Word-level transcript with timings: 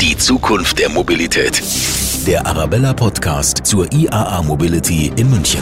Die 0.00 0.16
Zukunft 0.16 0.78
der 0.78 0.88
Mobilität. 0.88 1.62
Der 2.26 2.46
Arabella 2.46 2.94
Podcast 2.94 3.66
zur 3.66 3.92
IAA 3.92 4.42
Mobility 4.44 5.12
in 5.16 5.28
München. 5.28 5.60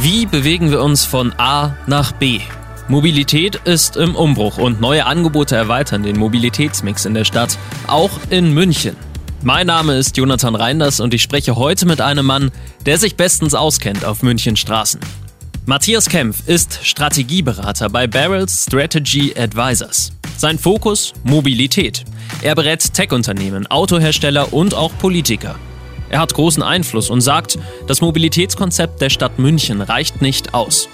Wie 0.00 0.24
bewegen 0.24 0.70
wir 0.70 0.80
uns 0.80 1.04
von 1.04 1.34
A 1.36 1.76
nach 1.86 2.12
B? 2.12 2.40
Mobilität 2.88 3.56
ist 3.66 3.98
im 3.98 4.16
Umbruch 4.16 4.56
und 4.56 4.80
neue 4.80 5.04
Angebote 5.04 5.54
erweitern 5.54 6.02
den 6.02 6.18
Mobilitätsmix 6.18 7.04
in 7.04 7.12
der 7.12 7.26
Stadt, 7.26 7.58
auch 7.88 8.12
in 8.30 8.54
München. 8.54 8.96
Mein 9.42 9.66
Name 9.66 9.98
ist 9.98 10.16
Jonathan 10.16 10.54
Reinders 10.54 11.00
und 11.00 11.12
ich 11.12 11.20
spreche 11.20 11.56
heute 11.56 11.84
mit 11.84 12.00
einem 12.00 12.24
Mann, 12.24 12.52
der 12.86 12.96
sich 12.96 13.16
bestens 13.16 13.52
auskennt 13.54 14.06
auf 14.06 14.22
München 14.22 14.56
Straßen. 14.56 15.00
Matthias 15.66 16.08
Kempf 16.08 16.48
ist 16.48 16.78
Strategieberater 16.82 17.90
bei 17.90 18.06
Barrels 18.06 18.64
Strategy 18.66 19.34
Advisors. 19.36 20.12
Sein 20.38 20.58
Fokus 20.58 21.12
Mobilität. 21.22 22.04
Er 22.42 22.54
berät 22.54 22.94
Tech-Unternehmen, 22.94 23.66
Autohersteller 23.66 24.52
und 24.52 24.74
auch 24.74 24.96
Politiker. 24.98 25.56
Er 26.08 26.20
hat 26.20 26.34
großen 26.34 26.62
Einfluss 26.62 27.10
und 27.10 27.20
sagt, 27.20 27.58
das 27.86 28.00
Mobilitätskonzept 28.00 29.00
der 29.00 29.10
Stadt 29.10 29.38
München 29.38 29.80
reicht 29.80 30.22
nicht 30.22 30.54
aus. 30.54 30.88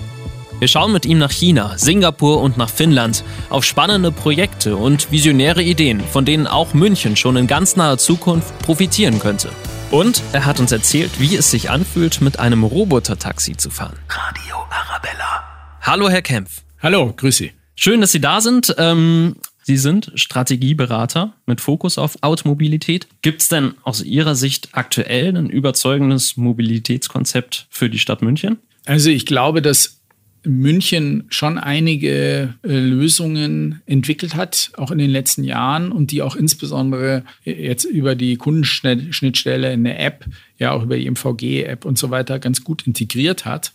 Wir 0.59 0.69
schauen 0.69 0.93
mit 0.93 1.05
ihm 1.07 1.19
nach 1.19 1.33
China, 1.33 1.77
Singapur 1.77 2.41
und 2.41 2.57
nach 2.57 2.71
Finnland 2.71 3.25
auf 3.51 3.65
spannende 3.65 4.13
Projekte 4.13 4.77
und 4.77 5.11
visionäre 5.11 5.63
Ideen, 5.63 6.01
von 6.01 6.25
denen 6.25 6.47
auch 6.47 6.73
München 6.73 7.17
schon 7.17 7.37
in 7.37 7.49
ganz 7.49 7.75
naher 7.75 7.99
Zukunft 7.99 8.57
profitieren 8.61 9.19
könnte. 9.19 9.51
Und 9.91 10.23
er 10.33 10.47
hat 10.47 10.61
uns 10.61 10.71
erzählt, 10.71 11.19
wie 11.19 11.37
es 11.37 11.51
sich 11.51 11.69
anfühlt, 11.69 12.21
mit 12.21 12.39
einem 12.39 12.63
Roboter-Taxi 12.63 13.57
zu 13.57 13.71
fahren. 13.71 13.99
Radio 14.09 14.57
Arabella. 14.71 15.43
Hallo, 15.83 16.09
Herr 16.09 16.23
Kempf. 16.23 16.63
Hallo, 16.81 17.13
grüß 17.15 17.37
Sie. 17.37 17.53
Schön, 17.75 18.01
dass 18.01 18.13
Sie 18.13 18.21
da 18.21 18.41
sind. 18.41 18.75
Ähm, 18.79 19.37
Sie 19.63 19.77
sind 19.77 20.13
Strategieberater 20.15 21.35
mit 21.47 21.61
Fokus 21.61 21.99
auf 21.99 22.19
Automobilität. 22.23 23.07
Gibt 23.23 23.43
es 23.43 23.49
denn 23.49 23.75
aus 23.83 24.03
Ihrer 24.03 24.35
Sicht 24.35 24.71
aktuell 24.73 25.37
ein 25.37 25.49
überzeugendes 25.49 26.37
Mobilitätskonzept 26.37 27.67
für 27.71 27.89
die 27.89 27.99
Stadt 27.99 28.23
München? 28.23 28.59
Also 28.85 29.11
ich 29.11 29.27
glaube, 29.27 29.63
dass 29.63 30.02
München 30.45 31.25
schon 31.29 31.59
einige 31.59 32.55
äh, 32.63 32.79
Lösungen 32.79 33.81
entwickelt 33.87 34.35
hat, 34.35 34.73
auch 34.77 34.91
in 34.91 34.99
den 34.99 35.11
letzten 35.11 35.45
Jahren 35.45 35.93
und 35.93 36.11
die 36.11 36.23
auch 36.23 36.35
insbesondere 36.35 37.25
jetzt 37.45 37.85
über 37.85 38.15
die 38.15 38.37
Kundenschnittstelle 38.37 39.73
in 39.73 39.85
der 39.85 40.01
App, 40.01 40.25
ja 40.59 40.73
auch 40.73 40.83
über 40.83 40.97
die 40.97 41.09
MVG-App 41.11 41.85
und 41.85 41.99
so 41.99 42.11
weiter 42.11 42.39
ganz 42.39 42.65
gut 42.65 42.87
integriert 42.87 43.45
hat. 43.45 43.73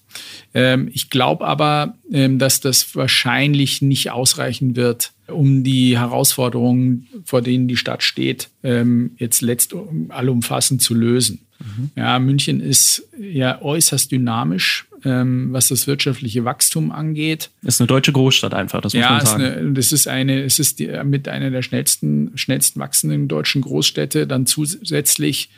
Ähm, 0.54 0.90
ich 0.94 1.10
glaube 1.10 1.46
aber, 1.46 1.96
ähm, 2.12 2.40
dass 2.40 2.60
das 2.60 2.96
wahrscheinlich 2.96 3.82
nicht 3.82 4.12
ausreichen 4.12 4.76
wird, 4.76 5.12
um 5.28 5.64
die 5.64 5.98
Herausforderungen, 5.98 7.08
vor 7.26 7.42
denen 7.42 7.68
die 7.68 7.78
Stadt 7.78 8.04
steht, 8.04 8.50
ähm, 8.64 9.12
jetzt 9.18 9.42
letzt 9.42 9.74
allumfassend 10.10 10.82
zu 10.82 10.94
lösen. 10.94 11.42
Mhm. 11.60 11.92
Ja, 11.96 12.20
München 12.20 12.60
ist 12.60 13.08
ja 13.20 13.62
äußerst 13.62 14.12
dynamisch 14.12 14.87
ähm, 15.04 15.50
was 15.52 15.68
das 15.70 15.88
wirtschaftliche 15.88 16.46
Wachstum 16.46 16.92
angeht. 16.92 17.50
Ist 17.62 17.82
eine 17.82 17.88
deutsche 17.88 18.12
Großstadt 18.12 18.54
einfach, 18.54 18.82
das 18.82 18.94
muss 18.94 19.02
ja, 19.02 19.12
man 19.12 19.26
sagen. 19.26 19.44
Ja, 19.44 19.74
das 19.74 19.92
ist 19.92 20.08
eine, 20.08 20.42
es 20.42 20.60
ist 20.60 20.80
die, 20.80 20.88
mit 21.04 21.28
einer 21.28 21.52
der 21.52 21.62
schnellsten, 21.62 22.32
schnellsten 22.36 22.80
wachsenden 22.80 23.28
deutschen 23.28 23.62
Großstädte. 23.62 24.28
Dann 24.28 24.46
zusätzlich 24.46 25.50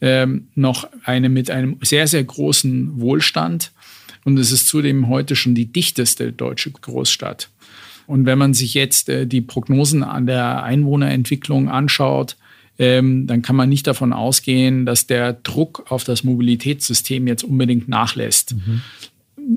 ähm, 0.00 0.48
noch 0.54 0.88
eine 1.04 1.28
mit 1.28 1.50
einem 1.50 1.78
sehr, 1.82 2.06
sehr 2.06 2.24
großen 2.24 3.00
Wohlstand. 3.00 3.72
Und 4.24 4.38
es 4.38 4.52
ist 4.52 4.68
zudem 4.68 5.08
heute 5.08 5.36
schon 5.36 5.54
die 5.54 5.66
dichteste 5.66 6.32
deutsche 6.32 6.70
Großstadt. 6.70 7.50
Und 8.06 8.26
wenn 8.26 8.38
man 8.38 8.54
sich 8.54 8.74
jetzt 8.74 9.08
äh, 9.08 9.26
die 9.26 9.40
Prognosen 9.40 10.02
an 10.02 10.26
der 10.26 10.62
Einwohnerentwicklung 10.62 11.68
anschaut, 11.68 12.36
ähm, 12.78 13.26
dann 13.26 13.42
kann 13.42 13.56
man 13.56 13.68
nicht 13.68 13.86
davon 13.86 14.12
ausgehen, 14.12 14.86
dass 14.86 15.06
der 15.06 15.32
Druck 15.32 15.86
auf 15.90 16.04
das 16.04 16.24
Mobilitätssystem 16.24 17.26
jetzt 17.26 17.44
unbedingt 17.44 17.88
nachlässt. 17.88 18.54
Mhm. 18.54 18.82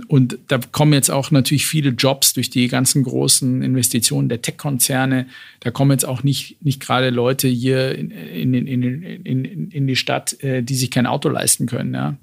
Und 0.07 0.37
da 0.47 0.59
kommen 0.71 0.93
jetzt 0.93 1.09
auch 1.09 1.31
natürlich 1.31 1.65
viele 1.65 1.91
Jobs 1.91 2.33
durch 2.33 2.49
die 2.49 2.67
ganzen 2.67 3.03
großen 3.03 3.61
Investitionen 3.61 4.27
der 4.27 4.41
Tech-Konzerne. 4.41 5.27
Da 5.61 5.71
kommen 5.71 5.91
jetzt 5.91 6.05
auch 6.05 6.23
nicht, 6.23 6.57
nicht 6.61 6.81
gerade 6.81 7.09
Leute 7.09 7.47
hier 7.47 7.95
in, 7.97 8.11
in, 8.11 8.53
in, 8.53 9.71
in, 9.71 9.87
die 9.87 9.95
Stadt, 9.95 10.41
äh, 10.43 10.61
die 10.61 10.75
sich 10.75 10.91
kein 10.91 11.05
Auto 11.05 11.29
leisten 11.29 11.67
können. 11.67 11.93
Ja. 11.93 12.17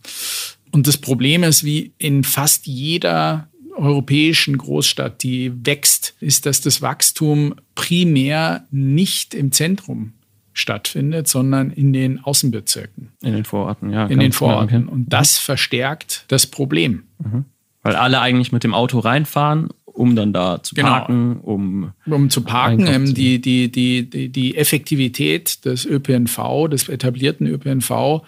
Und 0.72 0.86
das 0.86 0.98
Problem 0.98 1.42
ist, 1.42 1.64
wie 1.64 1.92
in 1.98 2.22
fast 2.22 2.66
jeder 2.66 3.48
europäischen 3.74 4.58
Großstadt, 4.58 5.22
die 5.22 5.52
wächst, 5.64 6.14
ist, 6.20 6.46
dass 6.46 6.60
das 6.60 6.82
Wachstum 6.82 7.54
primär 7.74 8.66
nicht 8.70 9.34
im 9.34 9.52
Zentrum 9.52 10.12
stattfindet, 10.54 11.28
sondern 11.28 11.70
in 11.70 11.92
den 11.92 12.24
Außenbezirken. 12.24 13.10
In 13.22 13.34
den 13.34 13.44
Vororten, 13.44 13.92
ja. 13.92 14.06
In 14.06 14.20
den 14.20 14.32
Vororten. 14.32 14.88
Und 14.88 15.12
das 15.12 15.36
verstärkt 15.36 16.24
das 16.28 16.46
Problem. 16.46 17.02
Mhm. 17.18 17.44
Weil 17.82 17.96
alle 17.96 18.20
eigentlich 18.20 18.52
mit 18.52 18.64
dem 18.64 18.72
Auto 18.72 19.00
reinfahren, 19.00 19.68
um 19.84 20.16
dann 20.16 20.32
da 20.32 20.62
zu 20.62 20.74
genau. 20.74 20.88
parken, 20.88 21.34
genau. 21.34 21.44
um. 21.44 21.92
Um 22.06 22.30
zu 22.30 22.42
parken. 22.42 22.86
Ähm, 22.86 23.14
die, 23.14 23.40
die, 23.40 23.70
die, 23.70 24.08
die, 24.08 24.28
die 24.30 24.56
Effektivität 24.56 25.64
des 25.64 25.84
ÖPNV, 25.84 26.68
des 26.70 26.88
etablierten 26.88 27.46
ÖPNV, 27.46 28.22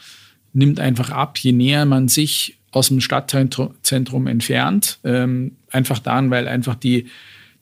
nimmt 0.52 0.80
einfach 0.80 1.10
ab, 1.10 1.38
je 1.38 1.52
näher 1.52 1.86
man 1.86 2.08
sich 2.08 2.58
aus 2.72 2.88
dem 2.88 3.00
Stadtzentrum 3.00 4.26
entfernt. 4.26 4.98
Ähm, 5.04 5.52
einfach 5.70 6.00
dann, 6.00 6.30
weil 6.30 6.48
einfach 6.48 6.74
die 6.74 7.06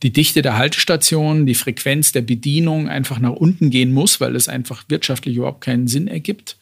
die 0.04 0.12
Dichte 0.12 0.42
der 0.42 0.58
Haltestationen, 0.58 1.46
die 1.46 1.54
Frequenz 1.54 2.12
der 2.12 2.20
Bedienung 2.20 2.88
einfach 2.88 3.18
nach 3.18 3.32
unten 3.32 3.70
gehen 3.70 3.92
muss, 3.92 4.20
weil 4.20 4.36
es 4.36 4.48
einfach 4.48 4.84
wirtschaftlich 4.88 5.36
überhaupt 5.36 5.62
keinen 5.62 5.88
Sinn 5.88 6.08
ergibt. 6.08 6.58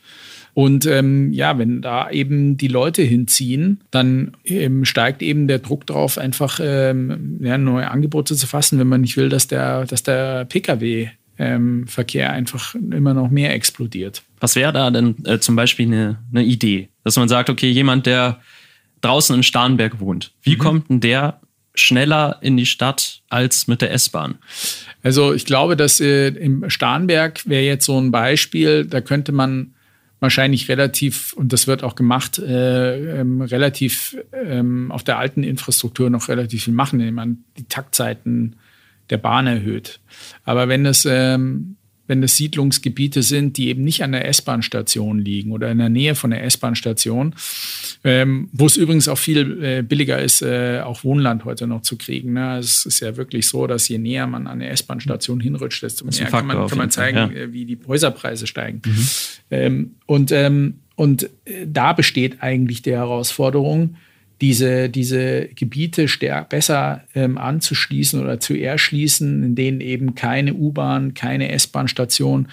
Und 0.54 0.86
ähm, 0.86 1.32
ja, 1.32 1.58
wenn 1.58 1.82
da 1.82 2.08
eben 2.10 2.56
die 2.56 2.68
Leute 2.68 3.02
hinziehen, 3.02 3.80
dann 3.90 4.36
ähm, 4.44 4.84
steigt 4.84 5.22
eben 5.22 5.48
der 5.48 5.58
Druck 5.58 5.86
darauf, 5.86 6.18
einfach 6.18 6.60
ähm, 6.62 7.40
ja, 7.42 7.58
neue 7.58 7.90
Angebote 7.90 8.36
zu 8.36 8.46
fassen, 8.46 8.78
wenn 8.78 8.86
man 8.86 9.00
nicht 9.00 9.16
will, 9.16 9.28
dass 9.28 9.48
der, 9.48 9.86
dass 9.86 10.04
der 10.04 10.44
Pkw 10.44 11.08
ähm, 11.38 11.88
Verkehr 11.88 12.32
einfach 12.32 12.74
immer 12.74 13.14
noch 13.14 13.30
mehr 13.30 13.54
explodiert. 13.54 14.22
Was 14.38 14.54
wäre 14.54 14.72
da 14.72 14.90
denn 14.90 15.16
äh, 15.24 15.40
zum 15.40 15.56
Beispiel 15.56 15.86
eine, 15.86 16.18
eine 16.30 16.44
Idee? 16.44 16.90
Dass 17.02 17.16
man 17.16 17.28
sagt, 17.28 17.50
okay, 17.50 17.70
jemand, 17.70 18.06
der 18.06 18.40
draußen 19.00 19.34
in 19.34 19.42
Starnberg 19.42 19.98
wohnt, 19.98 20.32
wie 20.42 20.54
mhm. 20.54 20.58
kommt 20.58 20.90
denn 20.90 21.00
der 21.00 21.40
schneller 21.74 22.38
in 22.40 22.56
die 22.56 22.66
Stadt 22.66 23.22
als 23.28 23.66
mit 23.66 23.82
der 23.82 23.92
S-Bahn? 23.92 24.36
Also 25.02 25.32
ich 25.32 25.46
glaube, 25.46 25.76
dass 25.76 26.00
äh, 26.00 26.28
im 26.28 26.68
Starnberg 26.70 27.48
wäre 27.48 27.64
jetzt 27.64 27.86
so 27.86 27.98
ein 27.98 28.10
Beispiel, 28.10 28.84
da 28.84 29.00
könnte 29.00 29.32
man 29.32 29.74
wahrscheinlich 30.20 30.68
relativ, 30.68 31.32
und 31.32 31.52
das 31.52 31.66
wird 31.66 31.82
auch 31.82 31.96
gemacht, 31.96 32.38
äh, 32.38 33.20
ähm, 33.20 33.40
relativ 33.42 34.16
ähm, 34.32 34.92
auf 34.92 35.02
der 35.02 35.18
alten 35.18 35.42
Infrastruktur 35.42 36.10
noch 36.10 36.28
relativ 36.28 36.64
viel 36.64 36.74
machen, 36.74 37.00
indem 37.00 37.16
man 37.16 37.44
die 37.58 37.64
Taktzeiten 37.64 38.56
der 39.10 39.18
Bahn 39.18 39.48
erhöht. 39.48 39.98
Aber 40.44 40.68
wenn 40.68 40.84
das 40.84 41.06
ähm, 41.10 41.76
wenn 42.06 42.22
es 42.22 42.36
Siedlungsgebiete 42.36 43.22
sind, 43.22 43.56
die 43.56 43.68
eben 43.68 43.84
nicht 43.84 44.02
an 44.02 44.12
der 44.12 44.28
S-Bahn-Station 44.28 45.18
liegen 45.18 45.52
oder 45.52 45.70
in 45.70 45.78
der 45.78 45.88
Nähe 45.88 46.14
von 46.14 46.30
der 46.30 46.44
S-Bahn-Station, 46.44 47.34
ähm, 48.04 48.48
wo 48.52 48.66
es 48.66 48.76
übrigens 48.76 49.08
auch 49.08 49.18
viel 49.18 49.62
äh, 49.62 49.82
billiger 49.82 50.18
ist, 50.18 50.42
äh, 50.42 50.80
auch 50.80 51.04
Wohnland 51.04 51.44
heute 51.44 51.66
noch 51.66 51.82
zu 51.82 51.96
kriegen. 51.96 52.32
Ne? 52.32 52.58
Es 52.58 52.84
ist 52.84 53.00
ja 53.00 53.16
wirklich 53.16 53.46
so, 53.46 53.66
dass 53.66 53.88
je 53.88 53.98
näher 53.98 54.26
man 54.26 54.46
an 54.46 54.58
der 54.58 54.70
S-Bahn-Station 54.72 55.40
hinrutscht, 55.40 55.82
desto 55.82 56.04
mehr 56.04 56.12
kann 56.26 56.46
man, 56.46 56.66
kann 56.68 56.78
man 56.78 56.90
zeigen, 56.90 57.18
Fall, 57.18 57.36
ja. 57.36 57.42
Äh, 57.42 57.52
wie 57.52 57.64
die 57.64 57.78
Häuserpreise 57.86 58.46
steigen. 58.46 58.82
Mhm. 58.84 59.08
Ähm, 59.50 59.90
und 60.06 60.32
ähm, 60.32 60.74
und 60.94 61.24
äh, 61.44 61.66
da 61.66 61.92
besteht 61.92 62.42
eigentlich 62.42 62.82
die 62.82 62.92
Herausforderung, 62.92 63.96
diese, 64.42 64.90
diese 64.90 65.48
Gebiete 65.54 66.06
besser 66.50 67.04
ähm, 67.14 67.38
anzuschließen 67.38 68.20
oder 68.20 68.40
zu 68.40 68.54
erschließen, 68.54 69.44
in 69.44 69.54
denen 69.54 69.80
eben 69.80 70.16
keine 70.16 70.54
U-Bahn, 70.54 71.14
keine 71.14 71.52
S-Bahn-Station, 71.52 72.48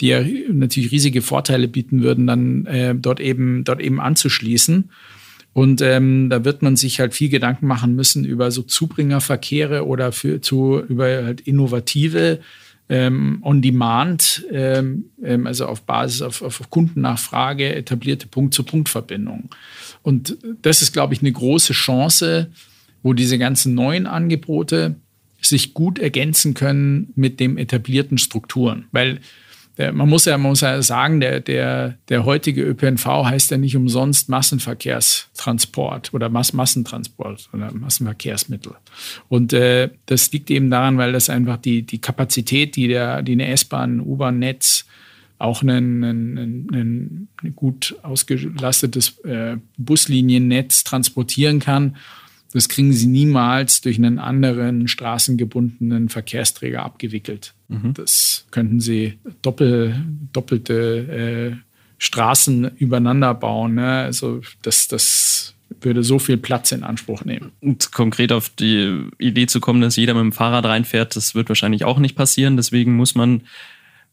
die 0.00 0.08
ja 0.08 0.20
natürlich 0.52 0.90
riesige 0.90 1.22
Vorteile 1.22 1.68
bieten 1.68 2.02
würden, 2.02 2.26
dann 2.26 2.66
äh, 2.66 2.94
dort, 2.94 3.20
eben, 3.20 3.62
dort 3.62 3.80
eben 3.80 4.00
anzuschließen. 4.00 4.90
Und 5.52 5.80
ähm, 5.80 6.28
da 6.28 6.44
wird 6.44 6.62
man 6.62 6.76
sich 6.76 7.00
halt 7.00 7.14
viel 7.14 7.28
Gedanken 7.28 7.68
machen 7.68 7.94
müssen 7.94 8.24
über 8.24 8.50
so 8.50 8.62
Zubringerverkehre 8.62 9.86
oder 9.86 10.10
für, 10.10 10.40
zu, 10.40 10.82
über 10.88 11.06
halt 11.24 11.40
innovative 11.42 12.40
ähm, 12.88 13.40
On-Demand, 13.42 14.46
ähm, 14.50 15.10
ähm, 15.22 15.46
also 15.46 15.66
auf 15.66 15.82
Basis, 15.82 16.22
auf, 16.22 16.42
auf 16.42 16.70
Kundennachfrage 16.70 17.74
etablierte 17.74 18.26
Punkt-zu-Punkt-Verbindungen. 18.26 19.50
Und 20.02 20.38
das 20.62 20.82
ist, 20.82 20.92
glaube 20.92 21.14
ich, 21.14 21.20
eine 21.20 21.32
große 21.32 21.72
Chance, 21.72 22.50
wo 23.02 23.12
diese 23.12 23.38
ganzen 23.38 23.74
neuen 23.74 24.06
Angebote 24.06 24.96
sich 25.40 25.74
gut 25.74 25.98
ergänzen 25.98 26.54
können 26.54 27.12
mit 27.14 27.40
den 27.40 27.58
etablierten 27.58 28.18
Strukturen. 28.18 28.86
Weil 28.90 29.20
der, 29.78 29.92
man, 29.92 30.08
muss 30.08 30.24
ja, 30.24 30.36
man 30.36 30.50
muss 30.50 30.60
ja 30.60 30.82
sagen, 30.82 31.20
der, 31.20 31.40
der, 31.40 31.96
der 32.08 32.24
heutige 32.24 32.62
ÖPNV 32.62 33.06
heißt 33.06 33.52
ja 33.52 33.58
nicht 33.58 33.76
umsonst 33.76 34.28
Massenverkehrstransport 34.28 36.12
oder 36.12 36.28
Mass 36.28 36.52
Massentransport 36.52 37.48
oder 37.52 37.72
Massenverkehrsmittel. 37.72 38.72
Und 39.28 39.52
äh, 39.52 39.90
das 40.06 40.32
liegt 40.32 40.50
eben 40.50 40.68
daran, 40.68 40.98
weil 40.98 41.12
das 41.12 41.30
einfach 41.30 41.56
die, 41.58 41.82
die 41.82 42.00
Kapazität, 42.00 42.74
die, 42.74 42.88
der, 42.88 43.22
die 43.22 43.32
eine 43.32 43.48
S-Bahn, 43.48 44.00
U-Bahn-Netz 44.00 44.84
auch 45.38 45.62
ein, 45.62 46.02
ein, 46.02 46.38
ein, 46.72 47.28
ein 47.42 47.54
gut 47.54 47.94
ausgelastetes 48.02 49.20
äh, 49.20 49.56
Busliniennetz 49.76 50.82
transportieren 50.82 51.60
kann. 51.60 51.96
Das 52.52 52.68
kriegen 52.68 52.92
sie 52.92 53.06
niemals 53.06 53.82
durch 53.82 53.98
einen 53.98 54.18
anderen 54.18 54.88
straßengebundenen 54.88 56.08
Verkehrsträger 56.08 56.82
abgewickelt. 56.82 57.54
Mhm. 57.68 57.92
Das 57.94 58.46
könnten 58.50 58.80
sie 58.80 59.18
doppel, 59.42 60.02
doppelte 60.32 61.52
äh, 61.54 61.56
Straßen 61.98 62.76
übereinander 62.76 63.34
bauen. 63.34 63.74
Ne? 63.74 63.98
Also 64.00 64.40
das, 64.62 64.88
das 64.88 65.54
würde 65.80 66.02
so 66.02 66.18
viel 66.18 66.38
Platz 66.38 66.72
in 66.72 66.84
Anspruch 66.84 67.24
nehmen. 67.24 67.52
Und 67.60 67.92
konkret 67.92 68.32
auf 68.32 68.48
die 68.48 69.06
Idee 69.18 69.46
zu 69.46 69.60
kommen, 69.60 69.80
dass 69.80 69.96
jeder 69.96 70.14
mit 70.14 70.22
dem 70.22 70.32
Fahrrad 70.32 70.64
reinfährt, 70.64 71.16
das 71.16 71.34
wird 71.34 71.48
wahrscheinlich 71.48 71.84
auch 71.84 71.98
nicht 71.98 72.16
passieren. 72.16 72.56
Deswegen 72.56 72.96
muss 72.96 73.14
man 73.14 73.42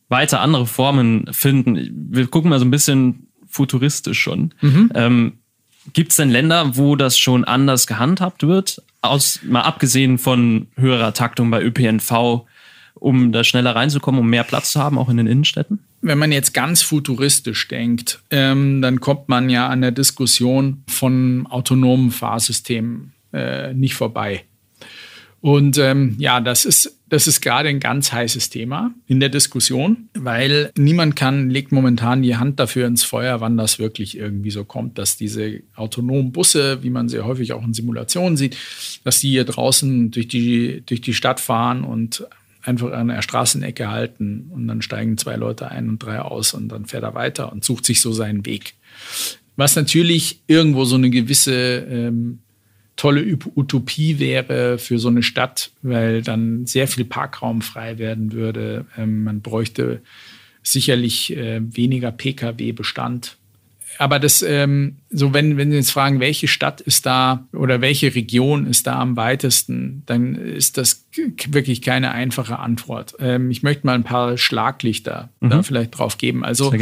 weiter 0.10 0.42
andere 0.42 0.68
Formen 0.68 1.28
finden. 1.32 2.10
Wir 2.12 2.28
gucken 2.28 2.50
mal 2.50 2.60
so 2.60 2.66
ein 2.66 2.72
bisschen 2.72 3.28
futuristisch 3.48 4.20
schon. 4.20 4.54
Mhm. 4.62 4.92
Ähm, 4.94 5.34
Gibt 5.94 6.12
es 6.12 6.18
denn 6.18 6.30
Länder, 6.30 6.76
wo 6.78 6.96
das 6.96 7.18
schon 7.18 7.44
anders 7.44 7.88
gehandhabt 7.88 8.44
wird? 8.44 8.82
Aus, 9.02 9.40
mal 9.44 9.62
abgesehen 9.62 10.18
von 10.18 10.68
höherer 10.76 11.14
Taktung 11.14 11.52
bei 11.52 11.62
ÖPNV, 11.62 12.46
um 12.96 13.32
da 13.32 13.44
schneller 13.44 13.76
reinzukommen, 13.76 14.20
um 14.20 14.30
mehr 14.30 14.44
Platz 14.44 14.72
zu 14.72 14.82
haben, 14.82 14.98
auch 14.98 15.10
in 15.10 15.18
den 15.18 15.28
Innenstädten? 15.28 15.80
Wenn 16.02 16.18
man 16.18 16.32
jetzt 16.32 16.54
ganz 16.54 16.82
futuristisch 16.82 17.68
denkt, 17.68 18.20
ähm, 18.32 18.82
dann 18.82 19.00
kommt 19.00 19.30
man 19.30 19.50
ja 19.50 19.68
an 19.68 19.82
der 19.82 19.92
Diskussion 19.92 20.84
von 20.88 21.48
autonomen 21.50 22.12
Fahrsystemen 22.12 23.14
äh, 23.34 23.74
nicht 23.74 23.96
vorbei. 23.96 24.44
Und 25.46 25.78
ähm, 25.78 26.16
ja, 26.18 26.42
das 26.42 26.66
ist, 26.66 26.98
das 27.08 27.28
ist 27.28 27.40
gerade 27.40 27.70
ein 27.70 27.80
ganz 27.80 28.12
heißes 28.12 28.50
Thema 28.50 28.96
in 29.06 29.20
der 29.20 29.30
Diskussion, 29.30 30.10
weil 30.16 30.72
niemand 30.76 31.16
kann, 31.16 31.52
legt 31.52 31.72
momentan 31.72 32.24
die 32.24 32.36
Hand 32.36 32.60
dafür 32.60 32.88
ins 32.88 33.04
Feuer, 33.04 33.42
wann 33.42 33.56
das 33.56 33.78
wirklich 33.78 34.18
irgendwie 34.18 34.50
so 34.50 34.66
kommt, 34.66 34.98
dass 34.98 35.18
diese 35.18 35.62
autonomen 35.76 36.32
Busse, 36.32 36.82
wie 36.82 36.90
man 36.90 37.10
sehr 37.10 37.26
häufig 37.26 37.54
auch 37.54 37.64
in 37.64 37.76
Simulationen 37.76 38.38
sieht, 38.38 38.58
dass 39.04 39.20
die 39.20 39.30
hier 39.30 39.46
draußen 39.46 40.10
durch 40.10 40.28
die, 40.28 40.82
durch 40.84 41.02
die 41.02 41.14
Stadt 41.14 41.40
fahren 41.40 41.84
und 41.84 42.26
einfach 42.64 42.92
an 42.92 43.10
der 43.10 43.22
Straßenecke 43.22 43.92
halten 43.92 44.50
und 44.50 44.68
dann 44.68 44.82
steigen 44.82 45.20
zwei 45.20 45.36
Leute 45.36 45.70
ein 45.70 45.90
und 45.90 46.00
drei 46.00 46.22
aus 46.22 46.56
und 46.56 46.70
dann 46.70 46.88
fährt 46.88 47.04
er 47.04 47.14
weiter 47.14 47.52
und 47.52 47.64
sucht 47.64 47.86
sich 47.86 48.02
so 48.02 48.14
seinen 48.14 48.48
Weg. 48.48 48.74
Was 49.58 49.76
natürlich 49.76 50.42
irgendwo 50.48 50.86
so 50.86 50.96
eine 50.96 51.12
gewisse 51.12 51.86
ähm, 51.88 52.40
tolle 52.96 53.38
Utopie 53.56 54.20
wäre 54.20 54.78
für 54.78 55.00
so 55.00 55.10
eine 55.10 55.24
Stadt, 55.24 55.72
weil 55.82 56.22
dann 56.22 56.66
sehr 56.66 56.88
viel 56.88 57.06
Parkraum 57.06 57.62
frei 57.62 57.98
werden 57.98 58.32
würde. 58.32 58.86
Ähm, 58.98 59.24
man 59.24 59.42
bräuchte 59.42 60.02
sicherlich 60.64 61.36
äh, 61.36 61.62
weniger 61.62 62.12
Pkw-Bestand. 62.12 63.38
Aber 63.98 64.20
das, 64.20 64.42
ähm, 64.42 64.98
so 65.10 65.34
wenn, 65.34 65.58
wenn 65.58 65.72
Sie 65.72 65.78
jetzt 65.78 65.92
fragen, 65.92 66.20
welche 66.20 66.48
Stadt 66.48 66.82
ist 66.82 67.06
da 67.06 67.48
oder 67.54 67.80
welche 67.80 68.14
Region 68.14 68.68
ist 68.68 68.88
da 68.88 69.00
am 69.00 69.16
weitesten, 69.16 70.04
dann 70.06 70.36
ist 70.36 70.78
das 70.78 71.08
wirklich 71.48 71.82
keine 71.82 72.12
einfache 72.12 72.60
Antwort. 72.60 73.16
Ähm, 73.20 73.52
ich 73.52 73.64
möchte 73.64 73.86
mal 73.86 73.96
ein 73.96 74.04
paar 74.04 74.38
Schlaglichter 74.38 75.30
mhm. 75.40 75.50
da 75.50 75.64
vielleicht 75.64 75.98
drauf 75.98 76.18
geben. 76.18 76.44
Also 76.44 76.74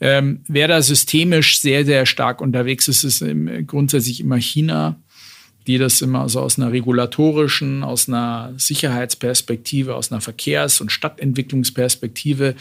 ähm, 0.00 0.40
wer 0.46 0.68
da 0.68 0.82
systemisch 0.82 1.60
sehr, 1.60 1.86
sehr 1.86 2.04
stark 2.04 2.42
unterwegs 2.42 2.88
ist, 2.88 3.04
ist 3.04 3.24
grundsätzlich 3.66 4.20
immer 4.20 4.36
China 4.36 5.00
die 5.66 5.78
das 5.78 6.00
immer 6.02 6.28
so 6.28 6.40
aus 6.40 6.58
einer 6.58 6.72
regulatorischen, 6.72 7.82
aus 7.82 8.08
einer 8.08 8.52
Sicherheitsperspektive, 8.56 9.94
aus 9.94 10.12
einer 10.12 10.20
Verkehrs- 10.20 10.80
und 10.80 10.92
Stadtentwicklungsperspektive 10.92 12.54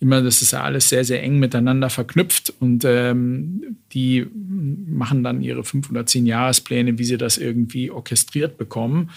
immer, 0.00 0.22
das 0.22 0.40
ist 0.40 0.52
ja 0.52 0.62
alles 0.62 0.88
sehr, 0.88 1.04
sehr 1.04 1.22
eng 1.22 1.38
miteinander 1.38 1.90
verknüpft 1.90 2.54
und 2.58 2.84
ähm, 2.86 3.76
die 3.92 4.26
machen 4.32 5.22
dann 5.22 5.42
ihre 5.42 5.62
fünf 5.62 5.90
oder 5.90 6.06
zehn 6.06 6.24
Jahrespläne, 6.24 6.98
wie 6.98 7.04
sie 7.04 7.18
das 7.18 7.36
irgendwie 7.36 7.90
orchestriert 7.90 8.56
bekommen. 8.56 9.10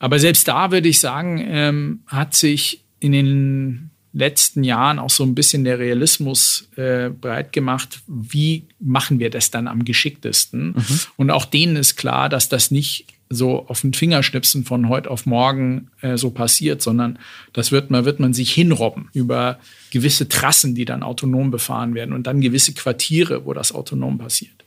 Aber 0.00 0.18
selbst 0.18 0.48
da 0.48 0.72
würde 0.72 0.88
ich 0.88 0.98
sagen, 0.98 1.40
ähm, 1.48 2.00
hat 2.06 2.34
sich 2.34 2.82
in 2.98 3.12
den 3.12 3.90
letzten 4.18 4.64
Jahren 4.64 4.98
auch 4.98 5.10
so 5.10 5.24
ein 5.24 5.34
bisschen 5.34 5.64
der 5.64 5.78
Realismus 5.78 6.68
äh, 6.76 7.08
breit 7.08 7.52
gemacht, 7.52 8.00
wie 8.06 8.64
machen 8.80 9.18
wir 9.18 9.30
das 9.30 9.50
dann 9.50 9.68
am 9.68 9.84
geschicktesten. 9.84 10.74
Mhm. 10.76 11.00
Und 11.16 11.30
auch 11.30 11.44
denen 11.44 11.76
ist 11.76 11.96
klar, 11.96 12.28
dass 12.28 12.48
das 12.48 12.70
nicht 12.70 13.06
so 13.30 13.66
auf 13.66 13.82
den 13.82 13.92
Fingerschnipsen 13.92 14.64
von 14.64 14.88
heute 14.88 15.10
auf 15.10 15.26
morgen 15.26 15.90
äh, 16.00 16.16
so 16.16 16.30
passiert, 16.30 16.80
sondern 16.82 17.18
das 17.52 17.72
wird 17.72 17.90
man, 17.90 18.04
wird 18.04 18.20
man 18.20 18.32
sich 18.32 18.52
hinrobben 18.52 19.08
über 19.12 19.58
gewisse 19.90 20.28
Trassen, 20.28 20.74
die 20.74 20.84
dann 20.84 21.02
autonom 21.02 21.50
befahren 21.50 21.94
werden 21.94 22.14
und 22.14 22.26
dann 22.26 22.40
gewisse 22.40 22.72
Quartiere, 22.72 23.44
wo 23.44 23.52
das 23.52 23.72
autonom 23.72 24.18
passiert. 24.18 24.64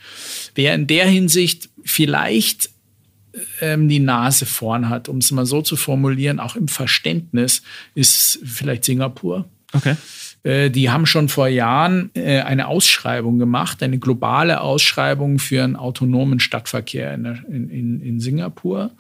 Wer 0.56 0.76
in 0.76 0.88
der 0.88 1.08
Hinsicht 1.08 1.70
vielleicht 1.84 2.70
ähm, 3.62 3.88
die 3.88 4.00
Nase 4.00 4.46
vorn 4.46 4.90
hat, 4.90 5.10
um 5.10 5.18
es 5.18 5.32
mal 5.32 5.46
so 5.46 5.62
zu 5.62 5.76
formulieren, 5.76 6.40
auch 6.40 6.56
im 6.56 6.68
Verständnis, 6.68 7.62
ist 7.96 8.40
vielleicht 8.44 8.86
Singapur. 8.86 9.46
Okay. 9.74 9.96
Äh, 10.44 10.70
die 10.70 10.90
haben 10.90 11.06
schon 11.06 11.30
vor 11.30 11.48
Jahren 11.48 12.12
äh, 12.14 12.42
eine 12.42 12.68
Ausschreibung 12.68 13.40
gemacht, 13.40 13.82
eine 13.84 14.00
globale 14.00 14.62
Ausschreibung 14.62 15.40
für 15.40 15.64
einen 15.64 15.76
autonomen 15.76 16.40
Stadtverkehr 16.40 17.14
in, 17.14 17.26
in, 17.26 18.02
in 18.02 18.20
Singapur 18.20 18.92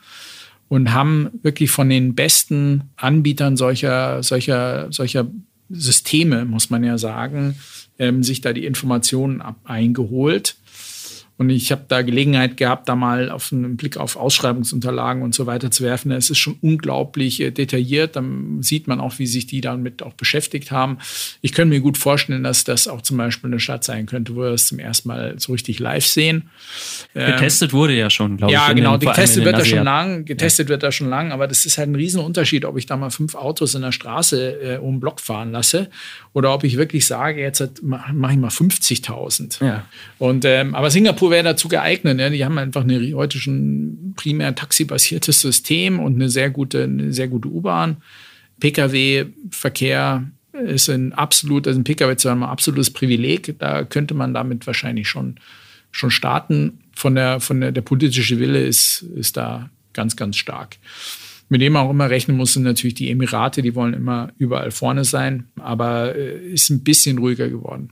und 0.68 0.94
haben 0.94 1.30
wirklich 1.42 1.72
von 1.72 1.90
den 1.90 2.16
besten 2.16 2.84
Anbietern 2.96 3.58
solcher, 3.58 4.24
solcher, 4.24 4.92
solcher 4.92 5.28
Systeme, 5.70 6.46
muss 6.46 6.70
man 6.70 6.84
ja 6.84 6.98
sagen, 6.98 7.56
ähm, 8.00 8.24
sich 8.24 8.42
da 8.42 8.54
die 8.54 8.66
Informationen 8.66 9.42
ab 9.42 9.58
eingeholt 9.66 10.56
und 11.42 11.50
ich 11.50 11.72
habe 11.72 11.86
da 11.88 12.04
Gelegenheit 12.04 12.56
gehabt, 12.56 12.88
da 12.88 12.96
mal 12.96 13.32
auf 13.32 13.52
einen 13.52 13.76
Blick 13.76 13.98
auf 13.98 14.16
Ausschreibungsunterlagen 14.16 15.24
und 15.24 15.34
so 15.34 15.48
weiter 15.48 15.72
zu 15.72 15.84
werfen. 15.84 16.12
Es 16.12 16.30
ist 16.30 16.38
schon 16.38 16.60
unglaublich 16.62 17.40
äh, 17.42 17.50
detailliert. 17.50 18.16
Dann 18.16 18.62
sieht 18.62 18.88
man 18.88 19.00
auch, 19.00 19.18
wie 19.18 19.26
sich 19.26 19.48
die 19.48 19.60
damit 19.60 20.04
auch 20.04 20.14
beschäftigt 20.14 20.70
haben. 20.70 21.00
Ich 21.42 21.54
könnte 21.54 21.74
mir 21.74 21.82
gut 21.82 21.98
vorstellen, 21.98 22.44
dass 22.44 22.64
das 22.64 22.88
auch 22.88 23.02
zum 23.02 23.18
Beispiel 23.18 23.50
eine 23.50 23.60
Stadt 23.60 23.84
sein 23.84 24.06
könnte, 24.06 24.36
wo 24.36 24.42
wir 24.42 24.52
das 24.52 24.68
zum 24.68 24.78
ersten 24.78 25.08
Mal 25.08 25.34
so 25.40 25.54
richtig 25.54 25.80
live 25.80 26.06
sehen. 26.06 26.52
Ähm, 27.16 27.32
getestet 27.32 27.74
wurde 27.74 27.96
ja 27.96 28.12
schon, 28.12 28.38
glaube 28.38 28.54
ja, 28.54 28.62
ich. 28.62 28.68
Ja, 28.68 28.74
genau. 28.76 28.98
Den, 28.98 29.10
getestet 29.10 29.44
wird 29.44 29.58
da 29.58 29.66
schon 29.66 29.84
lang. 29.84 30.26
Getestet 30.26 30.68
ja. 30.68 30.70
wird 30.70 30.84
da 30.84 30.92
schon 30.92 31.10
lang. 31.10 31.32
Aber 31.32 31.48
das 31.48 31.66
ist 31.66 31.80
halt 31.80 31.90
ein 31.90 31.96
Riesenunterschied, 31.96 32.66
ob 32.66 32.78
ich 32.78 32.86
da 32.86 32.98
mal 32.98 33.10
fünf 33.10 33.34
Autos 33.34 33.74
in 33.74 33.82
der 33.82 33.94
Straße 33.94 34.76
äh, 34.76 34.78
um 34.78 34.94
den 34.94 35.00
Block 35.00 35.20
fahren 35.20 35.52
lasse 35.52 35.90
oder 36.34 36.54
ob 36.54 36.64
ich 36.64 36.78
wirklich 36.78 37.08
sage, 37.08 37.42
jetzt 37.42 37.82
mache 37.82 38.12
ich 38.14 38.38
mal 38.38 38.50
50.000. 38.50 39.66
Ja. 39.66 39.86
Und 40.20 40.46
ähm, 40.46 40.76
aber 40.76 40.92
Singapur 40.92 41.31
wäre 41.32 41.44
dazu 41.44 41.68
geeignet. 41.68 42.18
Ne? 42.18 42.30
Die 42.30 42.46
haben 42.46 42.58
einfach 42.58 42.84
eine, 42.84 43.14
heute 43.14 43.40
schon 43.40 44.14
primär 44.16 44.54
taxibasiertes 44.54 45.42
System 45.42 46.00
und 46.00 46.16
eine 46.16 46.30
sehr 46.30 46.50
gute, 46.50 46.84
eine 46.84 47.12
sehr 47.14 47.28
gute 47.28 47.48
U-Bahn. 47.48 47.98
Pkw-Verkehr 48.60 50.30
ist 50.54 50.90
ein 50.90 51.14
absolut, 51.14 51.68
also 51.68 51.80
ein 51.80 51.84
Pkw 51.84 52.16
haben 52.30 52.44
ein 52.44 52.50
absolutes 52.50 52.92
Privileg. 52.92 53.58
Da 53.60 53.84
könnte 53.84 54.14
man 54.14 54.34
damit 54.34 54.68
wahrscheinlich 54.68 55.10
schon, 55.10 55.40
schon 55.92 56.12
starten. 56.12 56.80
Von 56.94 57.16
der, 57.16 57.40
von 57.40 57.62
der, 57.62 57.72
der 57.72 57.82
politische 57.82 58.40
Wille 58.40 58.64
ist, 58.64 59.02
ist 59.16 59.38
da 59.38 59.70
ganz, 59.94 60.16
ganz 60.16 60.38
stark. 60.38 60.78
Mit 61.50 61.62
dem 61.62 61.74
man 61.74 61.86
auch 61.86 61.92
immer 61.92 62.10
rechnen 62.10 62.38
muss, 62.38 62.54
sind 62.54 62.64
natürlich 62.64 62.94
die 62.94 63.10
Emirate, 63.10 63.62
die 63.62 63.76
wollen 63.76 63.94
immer 63.94 64.32
überall 64.38 64.72
vorne 64.72 65.04
sein, 65.04 65.48
aber 65.60 66.16
äh, 66.16 66.48
ist 66.54 66.70
ein 66.70 66.84
bisschen 66.84 67.18
ruhiger 67.18 67.50
geworden. 67.50 67.90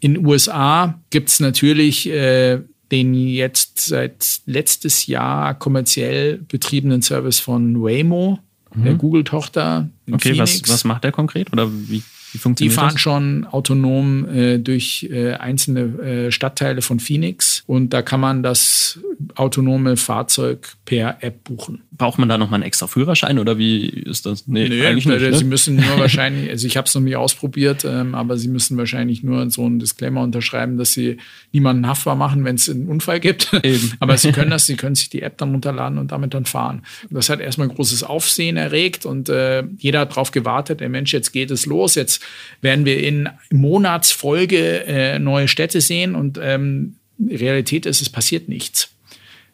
In 0.00 0.14
den 0.14 0.26
USA 0.26 1.00
gibt 1.10 1.28
es 1.28 1.40
natürlich 1.40 2.08
äh, 2.08 2.60
den 2.92 3.14
jetzt 3.14 3.78
seit 3.78 4.40
letztes 4.46 5.06
Jahr 5.06 5.54
kommerziell 5.54 6.38
betriebenen 6.38 7.02
Service 7.02 7.40
von 7.40 7.82
Waymo, 7.82 8.38
mhm. 8.74 8.84
der 8.84 8.94
Google-Tochter. 8.94 9.88
Okay, 10.10 10.38
was, 10.38 10.62
was 10.68 10.84
macht 10.84 11.04
der 11.04 11.12
konkret 11.12 11.52
oder 11.52 11.68
wie? 11.70 12.02
Wie 12.36 12.38
funktioniert 12.38 12.72
Die 12.72 12.76
fahren 12.76 12.92
das? 12.92 13.00
schon 13.00 13.46
autonom 13.46 14.28
äh, 14.28 14.58
durch 14.58 15.08
äh, 15.10 15.32
einzelne 15.32 16.26
äh, 16.26 16.30
Stadtteile 16.30 16.82
von 16.82 17.00
Phoenix 17.00 17.64
und 17.66 17.94
da 17.94 18.02
kann 18.02 18.20
man 18.20 18.42
das 18.42 19.00
autonome 19.34 19.96
Fahrzeug 19.96 20.68
per 20.84 21.22
App 21.22 21.44
buchen. 21.44 21.82
Braucht 21.92 22.18
man 22.18 22.28
da 22.28 22.36
nochmal 22.36 22.58
einen 22.58 22.66
extra 22.66 22.86
Führerschein 22.86 23.38
oder 23.38 23.56
wie 23.56 23.86
ist 23.86 24.26
das? 24.26 24.46
Nee, 24.46 24.68
nee 24.68 24.84
eigentlich 24.84 25.06
nicht. 25.06 25.20
Ne? 25.20 25.32
Sie 25.32 25.44
müssen 25.44 25.76
nur 25.76 25.98
wahrscheinlich, 25.98 26.50
also 26.50 26.66
ich 26.66 26.76
habe 26.76 26.86
es 26.86 26.94
noch 26.94 27.00
nicht 27.00 27.16
ausprobiert, 27.16 27.86
ähm, 27.86 28.14
aber 28.14 28.36
Sie 28.36 28.48
müssen 28.48 28.76
wahrscheinlich 28.76 29.22
nur 29.22 29.50
so 29.50 29.64
einen 29.64 29.78
Disclaimer 29.78 30.20
unterschreiben, 30.20 30.76
dass 30.76 30.92
Sie 30.92 31.16
niemanden 31.52 31.86
haftbar 31.86 32.14
machen, 32.14 32.44
wenn 32.44 32.56
es 32.56 32.68
einen 32.68 32.88
Unfall 32.88 33.20
gibt. 33.20 33.52
Eben. 33.62 33.94
aber 34.00 34.18
Sie 34.18 34.32
können 34.32 34.50
das, 34.50 34.66
Sie 34.66 34.76
können 34.76 34.94
sich 34.94 35.08
die 35.08 35.22
App 35.22 35.38
dann 35.38 35.52
runterladen 35.52 35.96
und 35.96 36.12
damit 36.12 36.34
dann 36.34 36.44
fahren. 36.44 36.82
Das 37.08 37.30
hat 37.30 37.40
erstmal 37.40 37.68
großes 37.68 38.02
Aufsehen 38.02 38.58
erregt 38.58 39.06
und 39.06 39.30
äh, 39.30 39.64
jeder 39.78 40.00
hat 40.00 40.10
darauf 40.10 40.32
gewartet, 40.32 40.80
der 40.80 40.90
Mensch, 40.90 41.14
jetzt 41.14 41.32
geht 41.32 41.50
es 41.50 41.64
los, 41.64 41.94
jetzt 41.94 42.22
werden 42.60 42.84
wir 42.84 43.02
in 43.02 43.28
Monatsfolge 43.50 44.84
äh, 44.86 45.18
neue 45.18 45.48
Städte 45.48 45.80
sehen 45.80 46.14
und 46.14 46.38
ähm, 46.42 46.96
Realität 47.20 47.86
ist, 47.86 48.02
es 48.02 48.10
passiert 48.10 48.48
nichts. 48.48 48.90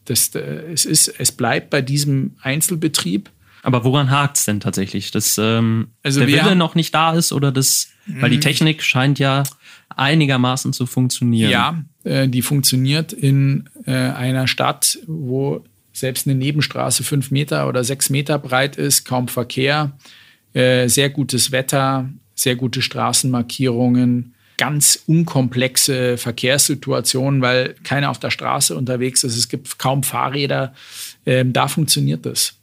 Das, 0.05 0.35
äh, 0.35 0.41
es, 0.73 0.85
ist, 0.85 1.09
es 1.09 1.33
bleibt 1.33 1.71
bei 1.71 1.83
diesem 1.83 2.37
Einzelbetrieb. 2.41 3.31
Aber 3.62 3.85
woran 3.85 4.11
hakt 4.11 4.38
es 4.38 4.45
denn 4.45 4.59
tatsächlich? 4.59 5.12
Dass 5.12 5.38
ähm, 5.38 5.88
also 6.02 6.21
der 6.21 6.29
Wille 6.29 6.57
noch 6.57 6.75
nicht 6.75 6.93
da 6.95 7.12
ist 7.12 7.33
oder 7.33 7.52
das, 7.52 7.91
weil 8.07 8.31
die 8.31 8.37
mhm. 8.37 8.43
Technik 8.43 8.83
scheint 8.83 9.21
ja 9.21 9.45
einigermaßen 9.97 10.73
zu 10.73 10.87
funktionieren. 10.87 11.50
Ja, 11.50 11.85
äh, 12.02 12.29
die 12.29 12.43
funktioniert 12.43 13.12
in 13.12 13.69
äh, 13.87 13.93
einer 13.93 14.49
Stadt, 14.49 14.99
wo 15.07 15.64
selbst 15.93 16.26
eine 16.26 16.35
Nebenstraße 16.35 17.05
fünf 17.05 17.31
Meter 17.31 17.69
oder 17.69 17.85
sechs 17.85 18.11
Meter 18.11 18.38
breit 18.38 18.76
ist, 18.76 19.05
kaum 19.05 19.29
Verkehr, 19.29 19.93
äh, 20.55 20.88
sehr 20.88 21.11
gutes 21.11 21.52
Wetter, 21.52 22.09
sehr 22.43 22.57
gute 22.57 22.83
Straßenmarkierungen, 22.83 24.35
ganz 24.59 25.03
unkomplexe 25.07 26.19
Verkehrssituationen, 26.19 27.41
weil 27.41 27.75
keiner 27.85 28.11
auf 28.11 28.19
der 28.19 28.31
Straße 28.31 28.77
unterwegs 28.77 29.25
ist. 29.25 29.37
Es 29.37 29.49
gibt 29.49 29.79
kaum 29.79 30.03
Fahrräder. 30.03 30.75
Ähm, 31.25 31.53
da 31.53 31.69
funktioniert 31.69 32.27
das. 32.27 32.55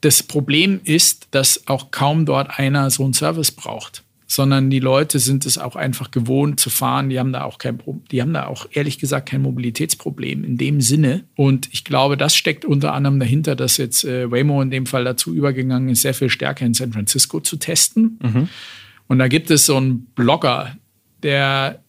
Das 0.00 0.22
Problem 0.22 0.80
ist, 0.84 1.28
dass 1.30 1.66
auch 1.66 1.90
kaum 1.90 2.26
dort 2.26 2.58
einer 2.58 2.90
so 2.90 3.04
einen 3.04 3.14
Service 3.14 3.52
braucht 3.52 4.02
sondern 4.26 4.70
die 4.70 4.80
Leute 4.80 5.18
sind 5.18 5.46
es 5.46 5.56
auch 5.56 5.76
einfach 5.76 6.10
gewohnt 6.10 6.58
zu 6.58 6.68
fahren. 6.68 7.08
Die 7.10 7.18
haben 7.18 7.32
da 7.32 7.44
auch 7.44 7.58
kein, 7.58 7.80
die 8.10 8.20
haben 8.20 8.32
da 8.32 8.46
auch 8.46 8.66
ehrlich 8.72 8.98
gesagt 8.98 9.28
kein 9.28 9.42
Mobilitätsproblem 9.42 10.44
in 10.44 10.58
dem 10.58 10.80
Sinne. 10.80 11.24
Und 11.36 11.68
ich 11.72 11.84
glaube, 11.84 12.16
das 12.16 12.34
steckt 12.34 12.64
unter 12.64 12.92
anderem 12.92 13.20
dahinter, 13.20 13.54
dass 13.54 13.76
jetzt 13.76 14.04
äh, 14.04 14.30
Waymo 14.30 14.60
in 14.62 14.70
dem 14.70 14.86
Fall 14.86 15.04
dazu 15.04 15.32
übergegangen 15.32 15.90
ist, 15.90 16.02
sehr 16.02 16.14
viel 16.14 16.28
stärker 16.28 16.66
in 16.66 16.74
San 16.74 16.92
Francisco 16.92 17.40
zu 17.40 17.56
testen. 17.56 18.18
Mhm. 18.20 18.48
Und 19.08 19.18
da 19.18 19.28
gibt 19.28 19.50
es 19.50 19.66
so 19.66 19.76
einen 19.76 20.06
Blogger, 20.14 20.76
der 21.22 21.80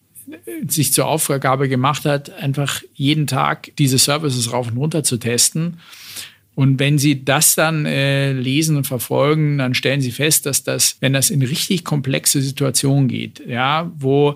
sich 0.68 0.94
zur 0.94 1.08
Aufgabe 1.08 1.70
gemacht 1.70 2.06
hat, 2.06 2.32
einfach 2.32 2.82
jeden 2.94 3.28
Tag 3.28 3.72
diese 3.78 3.98
Services 3.98 4.52
rauf 4.52 4.68
und 4.70 4.78
runter 4.78 5.04
zu 5.04 5.18
testen. 5.18 5.80
Und 6.54 6.80
wenn 6.80 6.98
Sie 6.98 7.24
das 7.24 7.56
dann 7.56 7.86
äh, 7.86 8.34
lesen 8.34 8.78
und 8.78 8.88
verfolgen, 8.88 9.60
dann 9.60 9.74
stellen 9.74 10.02
Sie 10.02 10.12
fest, 10.12 10.46
dass 10.46 10.64
das, 10.64 10.98
wenn 11.02 11.14
das 11.14 11.30
in 11.30 11.44
richtig 11.44 11.84
komplexe 11.84 12.42
Situationen 12.42 13.08
geht, 13.08 13.42
ja, 13.48 13.92
wo 13.96 14.36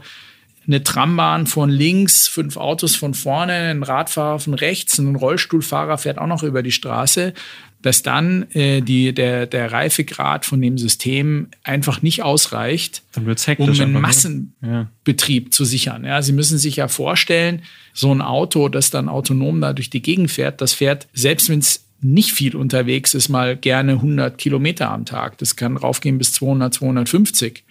eine 0.68 0.84
Trambahn 0.84 1.48
von 1.48 1.70
links, 1.70 2.28
fünf 2.28 2.58
Autos 2.58 2.96
von 2.96 3.16
vorne, 3.16 3.54
ein 3.54 3.84
Radfahrer 3.84 4.40
von 4.40 4.54
rechts, 4.54 5.00
ein 5.00 5.16
Rollstuhlfahrer 5.16 5.98
fährt 5.98 6.20
auch 6.20 6.28
noch 6.28 6.44
über 6.44 6.62
die 6.62 6.72
Straße, 6.72 7.34
dass 7.82 8.04
dann 8.04 8.50
äh, 8.52 8.82
die, 8.82 9.14
der, 9.14 9.48
der 9.48 9.72
Reifegrad 9.72 10.46
von 10.46 10.62
dem 10.62 10.78
System 10.78 11.48
einfach 11.64 12.02
nicht 12.02 12.24
ausreicht, 12.24 13.04
um 13.16 13.70
einen 13.70 14.02
Massenbetrieb 14.02 15.46
ja. 15.46 15.52
zu 15.52 15.66
sichern. 15.66 16.06
Ja, 16.06 16.22
Sie 16.22 16.34
müssen 16.34 16.58
sich 16.58 16.76
ja 16.76 16.88
vorstellen, 16.88 17.64
so 17.94 18.14
ein 18.14 18.22
Auto, 18.22 18.70
das 18.70 18.90
dann 18.90 19.10
autonom 19.10 19.62
da 19.62 19.74
durch 19.74 19.90
die 19.90 20.02
Gegend 20.02 20.32
fährt, 20.32 20.62
das 20.62 20.74
fährt, 20.74 21.08
selbst 21.14 21.50
wenn 21.50 21.60
es 21.60 21.86
nicht 22.02 22.32
viel 22.32 22.56
unterwegs 22.56 23.14
ist, 23.14 23.30
mal 23.30 23.56
gerne 23.56 23.94
100 23.94 24.38
Kilometer 24.38 24.90
am 24.90 25.06
Tag. 25.06 25.38
Das 25.38 25.56
kann 25.56 25.78
raufgehen 25.78 26.18
bis 26.18 26.34
200, 26.34 26.74
250. 26.74 27.64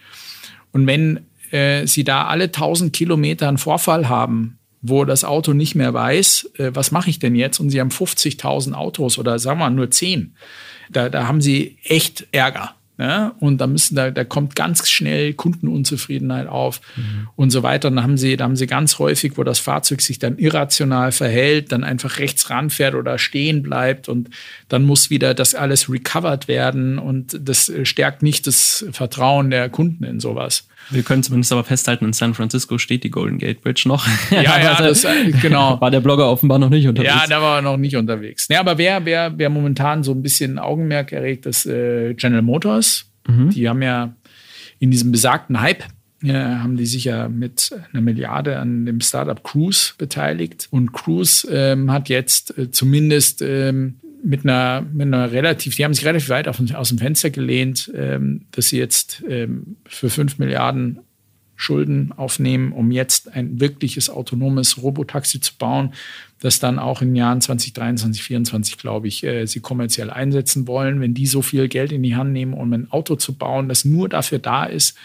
Und 0.72 0.86
wenn 0.86 1.20
äh, 1.50 1.86
Sie 1.86 2.04
da 2.04 2.26
alle 2.26 2.44
1000 2.44 2.92
Kilometer 2.92 3.48
einen 3.48 3.58
Vorfall 3.58 4.08
haben, 4.08 4.59
wo 4.82 5.04
das 5.04 5.24
Auto 5.24 5.52
nicht 5.52 5.74
mehr 5.74 5.92
weiß, 5.92 6.50
äh, 6.58 6.70
was 6.74 6.90
mache 6.90 7.10
ich 7.10 7.18
denn 7.18 7.34
jetzt? 7.34 7.60
Und 7.60 7.70
Sie 7.70 7.80
haben 7.80 7.90
50.000 7.90 8.72
Autos 8.72 9.18
oder 9.18 9.38
sagen 9.38 9.58
wir 9.58 9.66
mal 9.66 9.70
nur 9.70 9.90
10. 9.90 10.34
Da, 10.90 11.08
da 11.08 11.26
haben 11.26 11.40
Sie 11.40 11.78
echt 11.84 12.26
Ärger. 12.32 12.74
Ja, 13.00 13.34
und 13.40 13.62
da 13.62 13.66
müssen, 13.66 13.94
da, 13.94 14.10
da 14.10 14.24
kommt 14.24 14.54
ganz 14.54 14.86
schnell 14.90 15.32
Kundenunzufriedenheit 15.32 16.46
auf 16.46 16.82
mhm. 16.96 17.28
und 17.34 17.48
so 17.48 17.62
weiter. 17.62 17.88
Und 17.88 17.96
da 17.96 18.02
haben 18.02 18.18
sie, 18.18 18.36
da 18.36 18.44
haben 18.44 18.56
sie 18.56 18.66
ganz 18.66 18.98
häufig, 18.98 19.38
wo 19.38 19.42
das 19.42 19.58
Fahrzeug 19.58 20.02
sich 20.02 20.18
dann 20.18 20.36
irrational 20.36 21.10
verhält, 21.10 21.72
dann 21.72 21.82
einfach 21.82 22.18
rechts 22.18 22.50
ranfährt 22.50 22.94
oder 22.94 23.16
stehen 23.16 23.62
bleibt 23.62 24.10
und 24.10 24.28
dann 24.68 24.84
muss 24.84 25.08
wieder 25.08 25.32
das 25.32 25.54
alles 25.54 25.88
recovered 25.88 26.46
werden 26.46 26.98
und 26.98 27.38
das 27.40 27.72
stärkt 27.84 28.22
nicht 28.22 28.46
das 28.46 28.84
Vertrauen 28.92 29.48
der 29.48 29.70
Kunden 29.70 30.04
in 30.04 30.20
sowas. 30.20 30.68
Wir 30.88 31.02
können 31.02 31.22
zumindest 31.22 31.52
aber 31.52 31.62
festhalten, 31.62 32.06
in 32.06 32.12
San 32.12 32.34
Francisco 32.34 32.78
steht 32.78 33.04
die 33.04 33.10
Golden 33.10 33.38
Gate 33.38 33.60
Bridge 33.60 33.84
noch. 33.86 34.06
Ja, 34.30 34.42
ja, 34.42 34.76
das, 34.82 35.04
äh, 35.04 35.30
genau. 35.40 35.78
War 35.80 35.90
der 35.90 36.00
Blogger 36.00 36.30
offenbar 36.30 36.58
noch 36.58 36.70
nicht 36.70 36.88
unterwegs. 36.88 37.12
Ja, 37.12 37.26
da 37.28 37.40
war 37.40 37.58
er 37.58 37.62
noch 37.62 37.76
nicht 37.76 37.96
unterwegs. 37.96 38.48
Ja, 38.50 38.60
aber 38.60 38.78
wer, 38.78 39.04
wer, 39.04 39.38
wer 39.38 39.50
momentan 39.50 40.02
so 40.02 40.12
ein 40.12 40.22
bisschen 40.22 40.58
Augenmerk 40.58 41.12
erregt, 41.12 41.46
ist 41.46 41.66
äh, 41.66 42.14
General 42.14 42.42
Motors. 42.42 43.10
Mhm. 43.28 43.50
Die 43.50 43.68
haben 43.68 43.82
ja 43.82 44.14
in 44.78 44.90
diesem 44.90 45.12
besagten 45.12 45.60
Hype 45.60 45.84
ja, 46.22 46.62
haben 46.62 46.76
die 46.76 46.86
sich 46.86 47.04
ja 47.04 47.28
mit 47.28 47.74
einer 47.92 48.02
Milliarde 48.02 48.58
an 48.58 48.84
dem 48.84 49.00
Startup 49.00 49.42
Cruise 49.42 49.94
beteiligt. 49.96 50.68
Und 50.70 50.92
Cruise 50.92 51.48
ähm, 51.50 51.90
hat 51.90 52.08
jetzt 52.08 52.56
äh, 52.58 52.70
zumindest 52.70 53.40
ähm, 53.42 54.00
mit 54.22 54.44
einer, 54.44 54.82
mit 54.92 55.06
einer 55.06 55.32
relativ, 55.32 55.76
die 55.76 55.84
haben 55.84 55.94
sich 55.94 56.04
relativ 56.04 56.28
weit 56.28 56.48
auf, 56.48 56.60
aus 56.74 56.88
dem 56.88 56.98
Fenster 56.98 57.30
gelehnt, 57.30 57.90
ähm, 57.94 58.42
dass 58.52 58.68
sie 58.68 58.78
jetzt 58.78 59.22
ähm, 59.28 59.76
für 59.86 60.10
5 60.10 60.38
Milliarden 60.38 61.00
Schulden 61.60 62.12
aufnehmen, 62.12 62.72
um 62.72 62.90
jetzt 62.90 63.34
ein 63.34 63.60
wirkliches 63.60 64.08
autonomes 64.08 64.82
Robotaxi 64.82 65.40
zu 65.40 65.52
bauen, 65.58 65.92
das 66.40 66.58
dann 66.58 66.78
auch 66.78 67.02
in 67.02 67.08
den 67.08 67.16
Jahren 67.16 67.42
2023, 67.42 68.22
2024, 68.22 68.78
glaube 68.78 69.08
ich, 69.08 69.24
äh, 69.24 69.46
sie 69.46 69.60
kommerziell 69.60 70.08
einsetzen 70.08 70.66
wollen. 70.66 71.02
Wenn 71.02 71.12
die 71.12 71.26
so 71.26 71.42
viel 71.42 71.68
Geld 71.68 71.92
in 71.92 72.02
die 72.02 72.16
Hand 72.16 72.32
nehmen, 72.32 72.54
um 72.54 72.72
ein 72.72 72.90
Auto 72.90 73.16
zu 73.16 73.34
bauen, 73.34 73.68
das 73.68 73.84
nur 73.84 74.08
dafür 74.08 74.38
da 74.38 74.64
ist, 74.64 74.96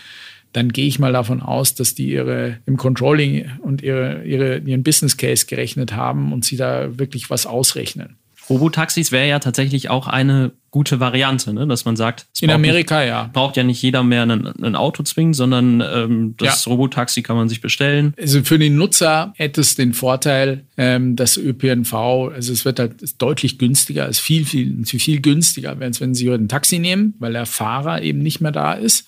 dann 0.54 0.72
gehe 0.72 0.88
ich 0.88 0.98
mal 0.98 1.12
davon 1.12 1.42
aus, 1.42 1.76
dass 1.76 1.94
die 1.94 2.12
ihre 2.12 2.60
im 2.66 2.78
Controlling 2.78 3.52
und 3.60 3.82
ihre, 3.82 4.24
ihre, 4.24 4.60
ihren 4.60 4.84
Business 4.84 5.18
Case 5.18 5.48
gerechnet 5.48 5.92
haben 5.92 6.32
und 6.32 6.46
sie 6.46 6.56
da 6.56 6.98
wirklich 6.98 7.30
was 7.30 7.46
ausrechnen. 7.46 8.16
Robotaxis 8.50 9.12
wäre 9.12 9.28
ja 9.28 9.40
tatsächlich 9.40 9.90
auch 9.90 10.08
eine 10.08 10.52
gute 10.72 11.00
Variante, 11.00 11.54
ne? 11.54 11.68
dass 11.68 11.86
man 11.86 11.96
sagt, 11.96 12.28
in 12.42 12.50
Amerika 12.50 13.00
nicht, 13.00 13.08
ja. 13.08 13.30
Braucht 13.32 13.56
ja 13.56 13.64
nicht 13.64 13.82
jeder 13.82 14.04
mehr 14.04 14.24
ein, 14.24 14.76
Auto 14.76 15.04
zwingend, 15.04 15.36
sondern 15.36 15.82
ähm, 15.82 16.36
das 16.38 16.66
ja. 16.66 16.72
Robotaxi 16.72 17.22
kann 17.22 17.38
man 17.38 17.48
sich 17.48 17.62
bestellen. 17.62 18.14
Also 18.20 18.44
für 18.44 18.60
den 18.60 18.76
Nutzer 18.76 19.34
hätte 19.38 19.62
es 19.62 19.76
den 19.76 19.94
Vorteil, 19.94 20.66
ähm, 20.76 21.16
dass 21.16 21.38
ÖPNV, 21.38 21.94
also 21.94 22.52
es 22.52 22.66
wird 22.66 22.80
halt 22.80 23.22
deutlich 23.22 23.58
günstiger, 23.58 24.08
ist 24.08 24.20
viel, 24.20 24.46
viel, 24.46 24.86
viel 24.86 25.22
günstiger, 25.22 25.78
als 25.80 26.02
wenn 26.02 26.14
Sie 26.14 26.30
ein 26.30 26.50
Taxi 26.50 26.80
nehmen, 26.80 27.14
weil 27.20 27.34
der 27.34 27.46
Fahrer 27.46 28.02
eben 28.02 28.20
nicht 28.20 28.42
mehr 28.42 28.52
da 28.52 28.74
ist. 28.74 29.08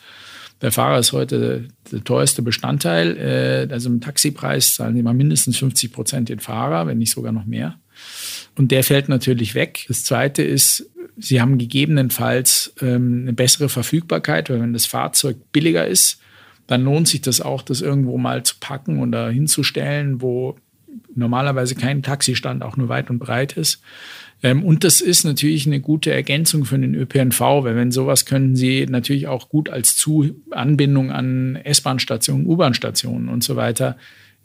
Der 0.61 0.71
Fahrer 0.71 0.99
ist 0.99 1.11
heute 1.11 1.67
der 1.91 2.03
teuerste 2.03 2.41
Bestandteil. 2.41 3.17
Äh, 3.69 3.73
also 3.73 3.89
im 3.89 4.01
Taxipreis 4.01 4.75
zahlen 4.75 4.95
Sie 4.95 5.03
mal 5.03 5.13
mindestens 5.13 5.57
50 5.57 5.91
Prozent 5.91 6.29
den 6.29 6.39
Fahrer, 6.39 6.87
wenn 6.87 6.97
nicht 6.97 7.11
sogar 7.11 7.31
noch 7.31 7.45
mehr. 7.45 7.75
Und 8.57 8.71
der 8.71 8.83
fällt 8.83 9.07
natürlich 9.07 9.53
weg. 9.53 9.85
Das 9.87 10.03
Zweite 10.03 10.41
ist, 10.41 10.89
Sie 11.15 11.41
haben 11.41 11.57
gegebenenfalls 11.57 12.73
ähm, 12.81 13.21
eine 13.21 13.33
bessere 13.33 13.69
Verfügbarkeit, 13.69 14.49
weil 14.49 14.61
wenn 14.61 14.73
das 14.73 14.85
Fahrzeug 14.85 15.37
billiger 15.51 15.87
ist, 15.87 16.19
dann 16.67 16.83
lohnt 16.83 17.07
sich 17.07 17.21
das 17.21 17.39
auch, 17.39 17.61
das 17.61 17.81
irgendwo 17.81 18.17
mal 18.17 18.43
zu 18.43 18.55
packen 18.59 19.11
da 19.11 19.29
hinzustellen, 19.29 20.21
wo 20.21 20.57
normalerweise 21.15 21.75
kein 21.75 22.03
Taxistand 22.03 22.61
auch 22.61 22.77
nur 22.77 22.89
weit 22.89 23.09
und 23.09 23.19
breit 23.19 23.53
ist. 23.53 23.81
Ähm, 24.43 24.63
und 24.63 24.83
das 24.83 25.01
ist 25.01 25.23
natürlich 25.23 25.65
eine 25.65 25.79
gute 25.79 26.11
Ergänzung 26.11 26.65
für 26.65 26.77
den 26.77 26.93
ÖPNV, 26.93 27.39
weil 27.39 27.75
wenn 27.75 27.91
sowas 27.91 28.25
können 28.25 28.55
Sie 28.55 28.85
natürlich 28.85 29.27
auch 29.27 29.49
gut 29.49 29.69
als 29.69 29.95
Zu 29.95 30.35
Anbindung 30.51 31.11
an 31.11 31.55
S-Bahn-Stationen, 31.55 32.45
U-Bahn-Stationen 32.45 33.29
und 33.29 33.43
so 33.43 33.55
weiter 33.55 33.97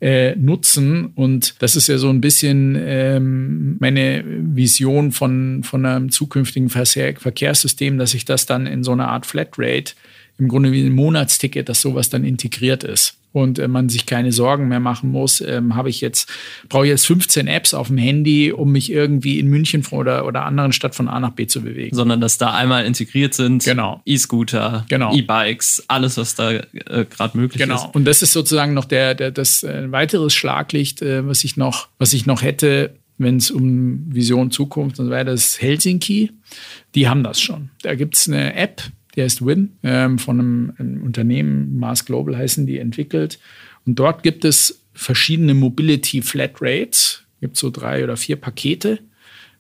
äh, 0.02 0.34
nutzen. 0.34 1.06
Und 1.14 1.54
das 1.60 1.76
ist 1.76 1.88
ja 1.88 1.96
so 1.96 2.10
ein 2.10 2.20
bisschen 2.20 2.76
ähm, 2.78 3.76
meine 3.78 4.24
Vision 4.26 5.12
von, 5.12 5.62
von 5.62 5.86
einem 5.86 6.10
zukünftigen 6.10 6.68
Verkehrssystem, 6.68 7.98
dass 7.98 8.12
ich 8.12 8.24
das 8.24 8.44
dann 8.44 8.66
in 8.66 8.82
so 8.82 8.92
einer 8.92 9.08
Art 9.08 9.24
Flatrate, 9.24 9.94
im 10.38 10.48
Grunde 10.48 10.72
wie 10.72 10.82
ein 10.82 10.92
Monatsticket, 10.92 11.68
dass 11.68 11.80
sowas 11.80 12.10
dann 12.10 12.24
integriert 12.24 12.82
ist 12.82 13.21
und 13.32 13.58
äh, 13.58 13.68
man 13.68 13.88
sich 13.88 14.06
keine 14.06 14.32
Sorgen 14.32 14.68
mehr 14.68 14.80
machen 14.80 15.10
muss. 15.10 15.40
Ähm, 15.40 15.74
Habe 15.74 15.90
ich 15.90 16.00
jetzt, 16.00 16.30
brauche 16.68 16.84
ich 16.84 16.90
jetzt 16.90 17.06
15 17.06 17.46
Apps 17.46 17.74
auf 17.74 17.88
dem 17.88 17.98
Handy, 17.98 18.52
um 18.52 18.72
mich 18.72 18.90
irgendwie 18.92 19.38
in 19.38 19.48
München 19.48 19.84
oder, 19.90 20.26
oder 20.26 20.44
anderen 20.44 20.72
Stadt 20.72 20.94
von 20.94 21.08
A 21.08 21.18
nach 21.18 21.32
B 21.32 21.46
zu 21.46 21.62
bewegen. 21.62 21.96
Sondern 21.96 22.20
dass 22.20 22.38
da 22.38 22.52
einmal 22.52 22.84
integriert 22.84 23.34
sind 23.34 23.64
genau. 23.64 24.02
E-Scooter, 24.04 24.84
genau. 24.88 25.14
E-Bikes, 25.14 25.84
alles, 25.88 26.16
was 26.16 26.34
da 26.34 26.52
äh, 26.52 26.62
gerade 27.08 27.36
möglich 27.36 27.60
genau. 27.60 27.76
ist. 27.76 27.80
Genau. 27.82 27.92
Und 27.94 28.04
das 28.04 28.22
ist 28.22 28.32
sozusagen 28.32 28.74
noch 28.74 28.84
der, 28.84 29.14
der 29.14 29.30
das 29.30 29.62
äh, 29.62 29.90
weiteres 29.90 30.34
Schlaglicht, 30.34 31.02
äh, 31.02 31.26
was 31.26 31.44
ich 31.44 31.56
noch, 31.56 31.88
was 31.98 32.12
ich 32.12 32.26
noch 32.26 32.42
hätte, 32.42 32.94
wenn 33.18 33.36
es 33.36 33.50
um 33.50 34.12
Vision 34.12 34.50
Zukunft 34.50 34.98
und 34.98 35.06
so 35.06 35.10
weiter 35.10 35.32
ist, 35.32 35.60
Helsinki. 35.60 36.32
Die 36.94 37.08
haben 37.08 37.22
das 37.22 37.40
schon. 37.40 37.70
Da 37.82 37.94
gibt 37.94 38.16
es 38.16 38.28
eine 38.28 38.54
App, 38.54 38.82
der 39.16 39.26
ist 39.26 39.44
Win, 39.44 39.72
ähm, 39.82 40.18
von 40.18 40.40
einem, 40.40 40.72
einem, 40.78 41.02
Unternehmen, 41.02 41.78
Mars 41.78 42.04
Global 42.04 42.36
heißen 42.36 42.66
die, 42.66 42.78
entwickelt. 42.78 43.38
Und 43.84 43.98
dort 43.98 44.22
gibt 44.22 44.44
es 44.44 44.84
verschiedene 44.94 45.54
Mobility 45.54 46.22
Flat 46.22 46.54
Rates, 46.60 47.24
gibt 47.40 47.56
so 47.56 47.70
drei 47.70 48.04
oder 48.04 48.16
vier 48.16 48.36
Pakete. 48.36 49.00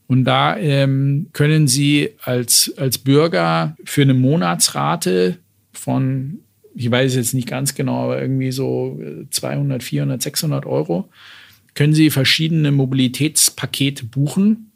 Und 0.06 0.24
da 0.24 0.56
ähm, 0.56 1.28
können 1.32 1.68
Sie 1.68 2.10
als, 2.22 2.72
als 2.76 2.98
Bürger 2.98 3.76
für 3.84 4.02
eine 4.02 4.14
Monatsrate 4.14 5.38
von 5.72 6.40
ich 6.74 6.90
weiß 6.90 7.14
jetzt 7.14 7.34
nicht 7.34 7.48
ganz 7.48 7.74
genau, 7.74 8.04
aber 8.04 8.20
irgendwie 8.20 8.52
so 8.52 8.98
200, 9.30 9.82
400, 9.82 10.22
600 10.22 10.66
Euro, 10.66 11.08
können 11.74 11.94
Sie 11.94 12.10
verschiedene 12.10 12.72
Mobilitätspakete 12.72 14.04
buchen. 14.04 14.71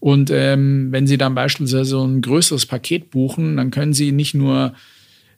Und 0.00 0.30
ähm, 0.30 0.88
wenn 0.90 1.06
Sie 1.06 1.18
dann 1.18 1.34
beispielsweise 1.34 1.84
so 1.84 2.04
ein 2.04 2.22
größeres 2.22 2.66
Paket 2.66 3.10
buchen, 3.10 3.58
dann 3.58 3.70
können 3.70 3.92
Sie 3.92 4.12
nicht 4.12 4.34
nur 4.34 4.72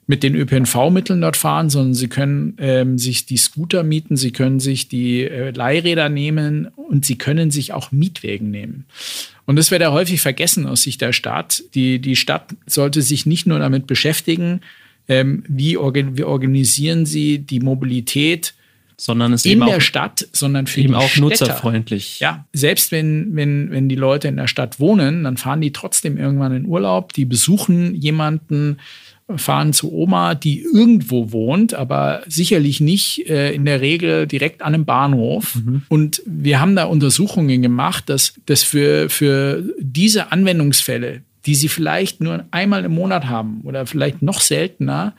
mit 0.05 0.23
den 0.23 0.35
ÖPNV-Mitteln 0.35 1.21
dort 1.21 1.37
fahren, 1.37 1.69
sondern 1.69 1.93
Sie 1.93 2.07
können 2.07 2.55
ähm, 2.59 2.97
sich 2.97 3.25
die 3.25 3.37
Scooter 3.37 3.83
mieten, 3.83 4.17
Sie 4.17 4.31
können 4.31 4.59
sich 4.59 4.87
die 4.87 5.23
äh, 5.23 5.51
Leihräder 5.51 6.09
nehmen 6.09 6.67
und 6.75 7.05
Sie 7.05 7.17
können 7.17 7.51
sich 7.51 7.73
auch 7.73 7.91
Mietwegen 7.91 8.51
nehmen. 8.51 8.85
Und 9.45 9.57
das 9.57 9.71
wird 9.71 9.81
ja 9.81 9.91
häufig 9.91 10.21
vergessen 10.21 10.65
aus 10.65 10.83
Sicht 10.83 11.01
der 11.01 11.13
Stadt. 11.13 11.63
Die, 11.75 11.99
die 11.99 12.15
Stadt 12.15 12.55
sollte 12.65 13.01
sich 13.01 13.25
nicht 13.25 13.45
nur 13.45 13.59
damit 13.59 13.87
beschäftigen, 13.87 14.61
ähm, 15.07 15.43
wie, 15.47 15.77
organ 15.77 16.17
wie 16.17 16.23
organisieren 16.23 17.05
sie 17.05 17.39
die 17.39 17.59
Mobilität 17.59 18.53
sondern 18.97 19.33
es 19.33 19.45
in 19.45 19.53
eben 19.53 19.65
der 19.65 19.77
auch, 19.77 19.81
Stadt, 19.81 20.27
sondern 20.31 20.67
für 20.67 20.81
eben 20.81 20.95
auch 20.95 21.07
Städter. 21.07 21.21
nutzerfreundlich. 21.21 22.19
Ja, 22.19 22.45
selbst 22.53 22.91
wenn, 22.91 23.35
wenn, 23.35 23.71
wenn 23.71 23.89
die 23.89 23.95
Leute 23.95 24.27
in 24.27 24.37
der 24.37 24.47
Stadt 24.47 24.79
wohnen, 24.79 25.23
dann 25.23 25.37
fahren 25.37 25.61
die 25.61 25.71
trotzdem 25.71 26.17
irgendwann 26.17 26.55
in 26.55 26.65
Urlaub, 26.65 27.13
die 27.13 27.25
besuchen 27.25 27.95
jemanden, 27.95 28.77
fahren 29.35 29.73
zu 29.73 29.91
Oma, 29.91 30.35
die 30.35 30.61
irgendwo 30.61 31.31
wohnt, 31.31 31.73
aber 31.73 32.23
sicherlich 32.27 32.81
nicht 32.81 33.29
äh, 33.29 33.53
in 33.53 33.65
der 33.65 33.81
Regel 33.81 34.27
direkt 34.27 34.61
an 34.61 34.73
einem 34.73 34.85
Bahnhof. 34.85 35.57
Und 35.89 36.21
wir 36.25 36.59
haben 36.59 36.75
da 36.75 36.85
Untersuchungen 36.85 37.61
gemacht, 37.61 38.09
dass 38.09 38.33
das 38.45 38.63
für, 38.63 39.09
für 39.09 39.63
diese 39.79 40.31
Anwendungsfälle, 40.31 41.21
die 41.45 41.55
sie 41.55 41.69
vielleicht 41.69 42.21
nur 42.21 42.45
einmal 42.51 42.85
im 42.85 42.93
Monat 42.93 43.25
haben 43.25 43.61
oder 43.63 43.85
vielleicht 43.85 44.21
noch 44.21 44.41
seltener, 44.41 45.13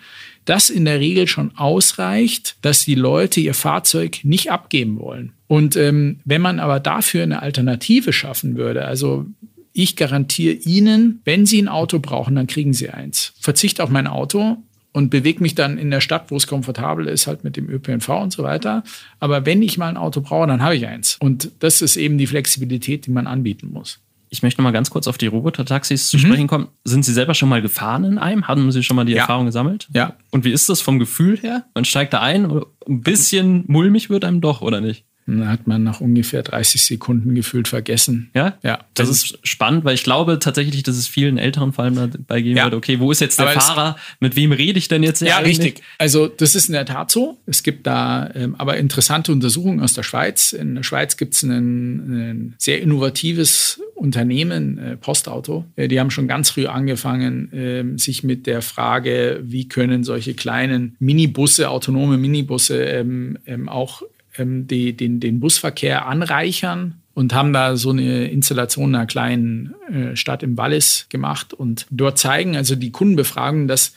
das 0.44 0.70
in 0.70 0.84
der 0.84 1.00
Regel 1.00 1.26
schon 1.26 1.56
ausreicht, 1.56 2.56
dass 2.62 2.84
die 2.84 2.94
Leute 2.94 3.40
ihr 3.40 3.54
Fahrzeug 3.54 4.20
nicht 4.22 4.50
abgeben 4.50 4.98
wollen. 4.98 5.32
Und 5.46 5.76
ähm, 5.76 6.20
wenn 6.24 6.42
man 6.42 6.60
aber 6.60 6.80
dafür 6.80 7.22
eine 7.22 7.42
Alternative 7.42 8.12
schaffen 8.12 8.56
würde, 8.56 8.84
also 8.84 9.26
ich 9.72 9.96
garantiere 9.96 10.54
Ihnen, 10.54 11.20
wenn 11.24 11.46
Sie 11.46 11.60
ein 11.60 11.68
Auto 11.68 11.98
brauchen, 11.98 12.36
dann 12.36 12.46
kriegen 12.46 12.72
Sie 12.72 12.90
eins. 12.90 13.32
Verzicht 13.40 13.80
auf 13.80 13.90
mein 13.90 14.06
Auto 14.06 14.58
und 14.92 15.10
bewege 15.10 15.42
mich 15.42 15.56
dann 15.56 15.76
in 15.76 15.90
der 15.90 16.00
Stadt, 16.00 16.30
wo 16.30 16.36
es 16.36 16.46
komfortabel 16.46 17.08
ist, 17.08 17.26
halt 17.26 17.42
mit 17.42 17.56
dem 17.56 17.68
ÖPNV 17.68 18.08
und 18.10 18.32
so 18.32 18.44
weiter. 18.44 18.84
Aber 19.18 19.44
wenn 19.44 19.60
ich 19.60 19.76
mal 19.76 19.88
ein 19.88 19.96
Auto 19.96 20.20
brauche, 20.20 20.46
dann 20.46 20.62
habe 20.62 20.76
ich 20.76 20.86
eins. 20.86 21.16
Und 21.20 21.50
das 21.58 21.82
ist 21.82 21.96
eben 21.96 22.16
die 22.16 22.28
Flexibilität, 22.28 23.06
die 23.06 23.10
man 23.10 23.26
anbieten 23.26 23.70
muss. 23.72 23.98
Ich 24.34 24.42
möchte 24.42 24.60
noch 24.60 24.64
mal 24.64 24.72
ganz 24.72 24.90
kurz 24.90 25.06
auf 25.06 25.16
die 25.16 25.28
Roboter-Taxis 25.28 26.08
zu 26.08 26.18
sprechen 26.18 26.48
kommen. 26.48 26.66
Sind 26.82 27.04
Sie 27.04 27.12
selber 27.12 27.34
schon 27.34 27.48
mal 27.48 27.62
gefahren 27.62 28.02
in 28.02 28.18
einem? 28.18 28.48
Haben 28.48 28.72
Sie 28.72 28.82
schon 28.82 28.96
mal 28.96 29.04
die 29.04 29.12
Ja. 29.12 29.20
Erfahrung 29.22 29.46
gesammelt? 29.46 29.88
Ja. 29.94 30.16
Und 30.32 30.44
wie 30.44 30.50
ist 30.50 30.68
das 30.68 30.80
vom 30.80 30.98
Gefühl 30.98 31.38
her? 31.38 31.64
Man 31.74 31.84
steigt 31.84 32.12
da 32.12 32.20
ein, 32.20 32.50
ein 32.50 33.00
bisschen 33.00 33.62
mulmig 33.68 34.10
wird 34.10 34.24
einem 34.24 34.40
doch, 34.40 34.60
oder 34.60 34.80
nicht? 34.80 35.04
Dann 35.26 35.48
hat 35.48 35.66
man 35.66 35.82
nach 35.82 36.02
ungefähr 36.02 36.42
30 36.42 36.82
Sekunden 36.82 37.34
gefühlt 37.34 37.66
vergessen. 37.66 38.28
Ja? 38.34 38.58
Ja. 38.62 38.80
Das 38.92 39.08
ist 39.08 39.38
spannend, 39.42 39.82
weil 39.86 39.94
ich 39.94 40.02
glaube 40.02 40.38
tatsächlich, 40.38 40.82
dass 40.82 40.96
es 40.98 41.06
vielen 41.06 41.38
Älteren 41.38 41.72
vor 41.72 41.84
allem 41.84 41.94
dabei 41.94 42.42
geben 42.42 42.58
Ja. 42.58 42.64
wird, 42.64 42.74
okay, 42.74 43.00
wo 43.00 43.10
ist 43.10 43.20
jetzt 43.22 43.38
der 43.38 43.48
Aber 43.48 43.58
Fahrer? 43.58 43.96
Mit 44.20 44.36
wem 44.36 44.52
rede 44.52 44.78
ich 44.78 44.88
denn 44.88 45.02
jetzt 45.02 45.22
Ja, 45.22 45.38
eigentlich? 45.38 45.60
richtig. 45.60 45.82
Also 45.96 46.26
das 46.26 46.54
ist 46.54 46.66
in 46.68 46.74
der 46.74 46.84
Tat 46.84 47.10
so. 47.10 47.38
Es 47.46 47.62
gibt 47.62 47.86
da 47.86 48.28
ähm, 48.34 48.54
aber 48.58 48.76
interessante 48.76 49.32
Untersuchungen 49.32 49.80
aus 49.80 49.94
der 49.94 50.02
Schweiz. 50.02 50.52
In 50.52 50.74
der 50.74 50.82
Schweiz 50.82 51.16
gibt 51.16 51.32
es 51.32 51.42
ein, 51.42 51.52
ein 51.52 52.54
sehr 52.58 52.82
innovatives 52.82 53.80
Unternehmen, 53.94 54.78
äh, 54.78 54.96
Postauto. 54.96 55.64
Äh, 55.76 55.88
die 55.88 56.00
haben 56.00 56.10
schon 56.10 56.28
ganz 56.28 56.50
früh 56.50 56.66
angefangen, 56.66 57.50
ähm, 57.52 57.98
sich 57.98 58.22
mit 58.22 58.46
der 58.46 58.62
Frage, 58.62 59.40
wie 59.44 59.68
können 59.68 60.04
solche 60.04 60.34
kleinen 60.34 60.96
Minibusse, 60.98 61.70
autonome 61.70 62.18
Minibusse 62.18 62.82
ähm, 62.84 63.38
ähm, 63.46 63.68
auch 63.68 64.02
die, 64.36 64.94
den, 64.94 65.20
den 65.20 65.38
Busverkehr 65.38 66.06
anreichern 66.06 67.00
und 67.14 67.32
haben 67.32 67.52
da 67.52 67.76
so 67.76 67.90
eine 67.90 68.26
Installation 68.26 68.88
in 68.88 68.94
einer 68.96 69.06
kleinen 69.06 69.74
äh, 69.92 70.16
Stadt 70.16 70.42
im 70.42 70.58
Wallis 70.58 71.06
gemacht 71.08 71.54
und 71.54 71.86
dort 71.92 72.18
zeigen 72.18 72.56
also 72.56 72.74
die 72.74 72.90
Kundenbefragungen, 72.90 73.68
dass 73.68 73.94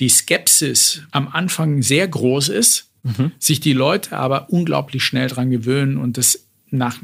die 0.00 0.08
Skepsis 0.08 1.02
am 1.12 1.28
Anfang 1.28 1.82
sehr 1.82 2.08
groß 2.08 2.48
ist, 2.48 2.90
sich 3.38 3.60
die 3.60 3.72
Leute 3.72 4.16
aber 4.16 4.50
unglaublich 4.50 5.04
schnell 5.04 5.28
dran 5.28 5.50
gewöhnen 5.50 5.96
und 5.96 6.18
das 6.18 6.45
nach 6.70 6.98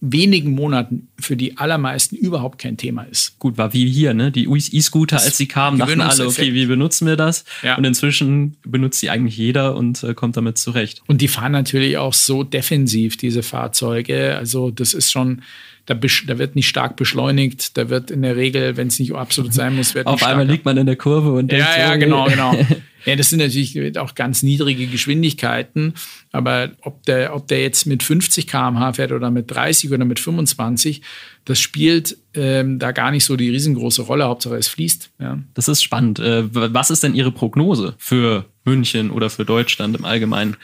wenigen 0.00 0.52
Monaten 0.52 1.08
für 1.18 1.36
die 1.36 1.58
allermeisten 1.58 2.16
überhaupt 2.16 2.58
kein 2.58 2.76
Thema 2.76 3.02
ist. 3.02 3.38
Gut, 3.38 3.58
war 3.58 3.72
wie 3.72 3.88
hier, 3.88 4.14
ne? 4.14 4.30
Die 4.30 4.44
E-Scooter, 4.48 5.16
als 5.16 5.36
sie 5.36 5.46
kamen, 5.46 5.78
dachten 5.78 6.00
alle, 6.00 6.26
okay, 6.26 6.54
wie 6.54 6.66
benutzen 6.66 7.06
wir 7.06 7.16
das? 7.16 7.44
Ja. 7.62 7.76
Und 7.76 7.84
inzwischen 7.84 8.56
benutzt 8.62 9.00
sie 9.00 9.10
eigentlich 9.10 9.36
jeder 9.36 9.76
und 9.76 10.02
äh, 10.04 10.14
kommt 10.14 10.36
damit 10.36 10.58
zurecht. 10.58 11.02
Und 11.08 11.20
die 11.20 11.28
fahren 11.28 11.52
natürlich 11.52 11.98
auch 11.98 12.14
so 12.14 12.44
defensiv, 12.44 13.16
diese 13.16 13.42
Fahrzeuge. 13.42 14.36
Also 14.36 14.70
das 14.70 14.94
ist 14.94 15.10
schon, 15.10 15.42
da, 15.86 15.94
da 15.94 16.38
wird 16.38 16.56
nicht 16.56 16.68
stark 16.68 16.96
beschleunigt. 16.96 17.76
Da 17.76 17.88
wird 17.88 18.10
in 18.10 18.22
der 18.22 18.36
Regel, 18.36 18.76
wenn 18.76 18.88
es 18.88 18.98
nicht 18.98 19.12
absolut 19.14 19.52
sein 19.52 19.76
muss, 19.76 19.94
wird 19.94 20.06
Auf 20.06 20.22
einmal 20.22 20.46
liegt 20.46 20.64
man 20.64 20.76
in 20.76 20.86
der 20.86 20.96
Kurve 20.96 21.32
und 21.32 21.50
denkt, 21.50 21.66
Ja, 21.76 21.90
ja, 21.90 21.96
genau, 21.96 22.26
genau. 22.26 22.54
Ja, 23.06 23.16
das 23.16 23.30
sind 23.30 23.38
natürlich 23.38 23.98
auch 23.98 24.14
ganz 24.14 24.42
niedrige 24.42 24.86
Geschwindigkeiten. 24.86 25.94
Aber 26.32 26.72
ob 26.82 27.02
der, 27.04 27.34
ob 27.34 27.48
der 27.48 27.62
jetzt 27.62 27.86
mit 27.86 28.02
50 28.02 28.46
km/h 28.46 28.92
fährt 28.94 29.12
oder 29.12 29.30
mit 29.30 29.50
30 29.50 29.90
oder 29.90 30.04
mit 30.04 30.20
25, 30.20 31.00
das 31.44 31.58
spielt 31.58 32.18
ähm, 32.34 32.78
da 32.78 32.92
gar 32.92 33.10
nicht 33.10 33.24
so 33.24 33.36
die 33.36 33.48
riesengroße 33.48 34.02
Rolle. 34.02 34.24
Hauptsache 34.24 34.56
es 34.56 34.68
fließt. 34.68 35.12
Ja. 35.18 35.38
Das 35.54 35.68
ist 35.68 35.82
spannend. 35.82 36.18
Äh, 36.18 36.44
Was 36.52 36.90
ist 36.90 37.02
denn 37.02 37.14
Ihre 37.14 37.32
Prognose 37.32 37.94
für 37.98 38.44
München 38.64 39.10
oder 39.10 39.30
für 39.30 39.44
Deutschland 39.44 39.96
im 39.96 40.04
Allgemeinen? 40.04 40.56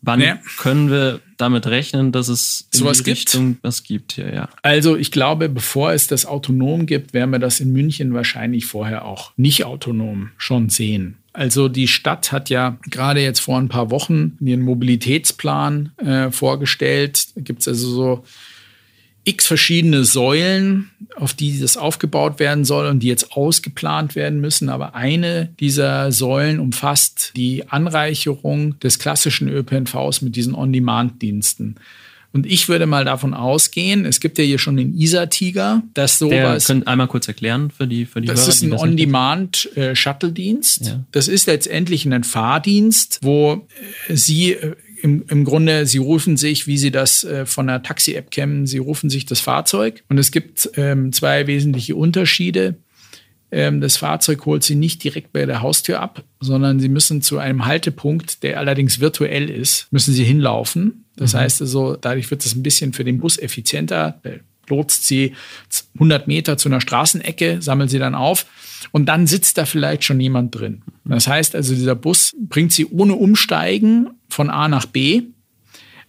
Wann 0.00 0.20
Ja. 0.20 0.38
können 0.58 0.90
wir 0.90 1.20
damit 1.38 1.66
rechnen, 1.66 2.12
dass 2.12 2.28
es 2.28 2.68
in 2.72 2.80
die 2.86 2.92
gibt? 3.02 3.08
Richtung 3.08 3.58
was 3.62 3.82
gibt 3.82 4.12
hier, 4.12 4.32
ja. 4.32 4.48
Also 4.62 4.96
ich 4.96 5.10
glaube, 5.10 5.48
bevor 5.48 5.92
es 5.92 6.06
das 6.06 6.24
autonom 6.26 6.86
gibt, 6.86 7.14
werden 7.14 7.30
wir 7.30 7.38
das 7.40 7.60
in 7.60 7.72
München 7.72 8.14
wahrscheinlich 8.14 8.66
vorher 8.66 9.04
auch 9.04 9.32
nicht 9.36 9.64
autonom 9.64 10.30
schon 10.36 10.68
sehen. 10.68 11.16
Also 11.32 11.68
die 11.68 11.86
Stadt 11.88 12.32
hat 12.32 12.48
ja 12.50 12.78
gerade 12.90 13.20
jetzt 13.20 13.40
vor 13.40 13.58
ein 13.58 13.68
paar 13.68 13.90
Wochen 13.90 14.36
ihren 14.40 14.62
Mobilitätsplan 14.62 15.92
äh, 15.98 16.30
vorgestellt. 16.30 17.28
Da 17.36 17.40
gibt 17.42 17.60
es 17.60 17.68
also 17.68 17.88
so 17.90 18.24
x 19.28 19.46
verschiedene 19.46 20.04
Säulen, 20.04 20.90
auf 21.16 21.34
die 21.34 21.60
das 21.60 21.76
aufgebaut 21.76 22.40
werden 22.40 22.64
soll 22.64 22.86
und 22.86 23.00
die 23.00 23.08
jetzt 23.08 23.32
ausgeplant 23.32 24.14
werden 24.14 24.40
müssen. 24.40 24.70
Aber 24.70 24.94
eine 24.94 25.50
dieser 25.60 26.12
Säulen 26.12 26.60
umfasst 26.60 27.32
die 27.36 27.68
Anreicherung 27.68 28.78
des 28.80 28.98
klassischen 28.98 29.48
ÖPNVs 29.48 30.22
mit 30.22 30.34
diesen 30.34 30.54
On-Demand-Diensten. 30.54 31.76
Und 32.32 32.46
ich 32.46 32.68
würde 32.68 32.86
mal 32.86 33.04
davon 33.06 33.32
ausgehen, 33.34 34.04
es 34.04 34.20
gibt 34.20 34.36
ja 34.38 34.44
hier 34.44 34.58
schon 34.58 34.76
den 34.76 34.94
ISA-Tiger, 34.96 35.82
dass 35.94 36.18
Der 36.18 36.28
sowas. 36.28 36.66
könnt 36.66 36.86
einmal 36.86 37.08
kurz 37.08 37.26
erklären 37.26 37.70
für 37.70 37.86
die 37.86 38.04
für 38.04 38.20
die 38.20 38.28
Das 38.28 38.40
Hörer, 38.40 38.48
ist 38.50 38.62
ein 38.62 38.72
On-Demand-Shuttle-Dienst. 38.74 40.86
Ja. 40.86 41.04
Das 41.12 41.26
ist 41.28 41.46
letztendlich 41.46 42.04
ein 42.06 42.24
Fahrdienst, 42.24 43.18
wo 43.22 43.66
äh, 44.08 44.14
Sie 44.14 44.52
äh, 44.52 44.74
im, 45.02 45.24
im 45.28 45.44
Grunde, 45.44 45.86
Sie 45.86 45.98
rufen 45.98 46.36
sich, 46.36 46.66
wie 46.66 46.78
Sie 46.78 46.90
das 46.90 47.24
äh, 47.24 47.46
von 47.46 47.66
der 47.66 47.82
Taxi-App 47.82 48.30
kennen, 48.30 48.66
Sie 48.66 48.78
rufen 48.78 49.10
sich 49.10 49.26
das 49.26 49.40
Fahrzeug. 49.40 50.02
Und 50.08 50.18
es 50.18 50.30
gibt 50.30 50.70
ähm, 50.76 51.12
zwei 51.12 51.46
wesentliche 51.46 51.96
Unterschiede. 51.96 52.76
Ähm, 53.50 53.80
das 53.80 53.96
Fahrzeug 53.96 54.44
holt 54.46 54.62
Sie 54.62 54.74
nicht 54.74 55.02
direkt 55.02 55.32
bei 55.32 55.46
der 55.46 55.62
Haustür 55.62 56.00
ab, 56.00 56.24
sondern 56.40 56.80
Sie 56.80 56.88
müssen 56.88 57.22
zu 57.22 57.38
einem 57.38 57.64
Haltepunkt, 57.64 58.42
der 58.42 58.58
allerdings 58.58 59.00
virtuell 59.00 59.48
ist, 59.48 59.86
müssen 59.90 60.12
Sie 60.12 60.24
hinlaufen. 60.24 61.04
Das 61.16 61.34
heißt 61.34 61.62
also, 61.62 61.96
dadurch 61.96 62.30
wird 62.30 62.44
es 62.44 62.54
ein 62.54 62.62
bisschen 62.62 62.92
für 62.92 63.04
den 63.04 63.18
Bus 63.18 63.38
effizienter. 63.38 64.20
Lotst 64.68 65.06
Sie 65.06 65.34
100 65.94 66.28
Meter 66.28 66.56
zu 66.56 66.68
einer 66.68 66.80
Straßenecke, 66.80 67.60
sammelt 67.60 67.90
Sie 67.90 67.98
dann 67.98 68.14
auf 68.14 68.46
und 68.92 69.06
dann 69.06 69.26
sitzt 69.26 69.58
da 69.58 69.64
vielleicht 69.64 70.04
schon 70.04 70.20
jemand 70.20 70.54
drin. 70.54 70.82
Das 71.04 71.26
heißt 71.26 71.54
also, 71.54 71.74
dieser 71.74 71.94
Bus 71.94 72.36
bringt 72.38 72.72
Sie 72.72 72.86
ohne 72.86 73.14
Umsteigen 73.14 74.10
von 74.28 74.50
A 74.50 74.68
nach 74.68 74.86
B. 74.86 75.22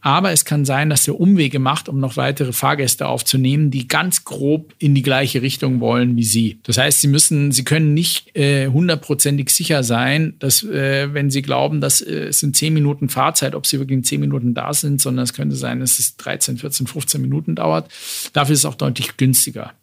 Aber 0.02 0.32
es 0.32 0.46
kann 0.46 0.66
sein, 0.66 0.90
dass 0.90 1.08
er 1.08 1.20
Umwege 1.20 1.60
macht, 1.60 1.90
um 1.90 2.00
noch 2.00 2.16
weitere 2.16 2.54
Fahrgäste 2.54 3.08
aufzunehmen, 3.08 3.70
die 3.70 3.88
ganz 3.88 4.24
grob 4.24 4.74
in 4.80 4.96
die 4.96 5.02
gleiche 5.02 5.42
Richtung 5.42 5.82
wollen 5.82 6.16
wie 6.16 6.24
Sie. 6.24 6.60
Das 6.64 6.78
heißt, 6.78 7.02
Sie 7.02 7.08
müssen, 7.08 7.52
Sie 7.52 7.66
können 7.66 7.94
nicht 7.94 8.36
äh, 8.36 8.68
hundertprozentig 8.68 9.50
sicher 9.50 9.84
sein, 9.84 10.36
dass 10.40 10.64
äh, 10.64 11.14
wenn 11.14 11.30
Sie 11.30 11.42
glauben, 11.42 11.82
dass 11.82 12.02
äh, 12.02 12.28
es 12.28 12.40
sind 12.40 12.56
10 12.56 12.74
Minuten 12.74 13.10
Fahrzeit, 13.10 13.56
ob 13.56 13.68
Sie 13.68 13.80
wirklich 13.80 13.98
in 13.98 14.04
10 14.04 14.22
Minuten 14.22 14.54
da 14.54 14.74
sind, 14.74 15.02
sondern 15.02 15.24
es 15.24 15.34
könnte 15.34 15.56
sein, 15.56 15.82
dass 15.82 16.00
es 16.00 16.16
13, 16.18 16.58
14, 16.58 16.88
15 16.88 17.22
Minuten 17.22 17.56
dauert. 17.56 17.92
Dafür 18.34 18.54
ist 18.54 18.60
es 18.60 18.66
auch 18.66 18.76
deutlich 18.76 19.18
günstiger. 19.18 19.74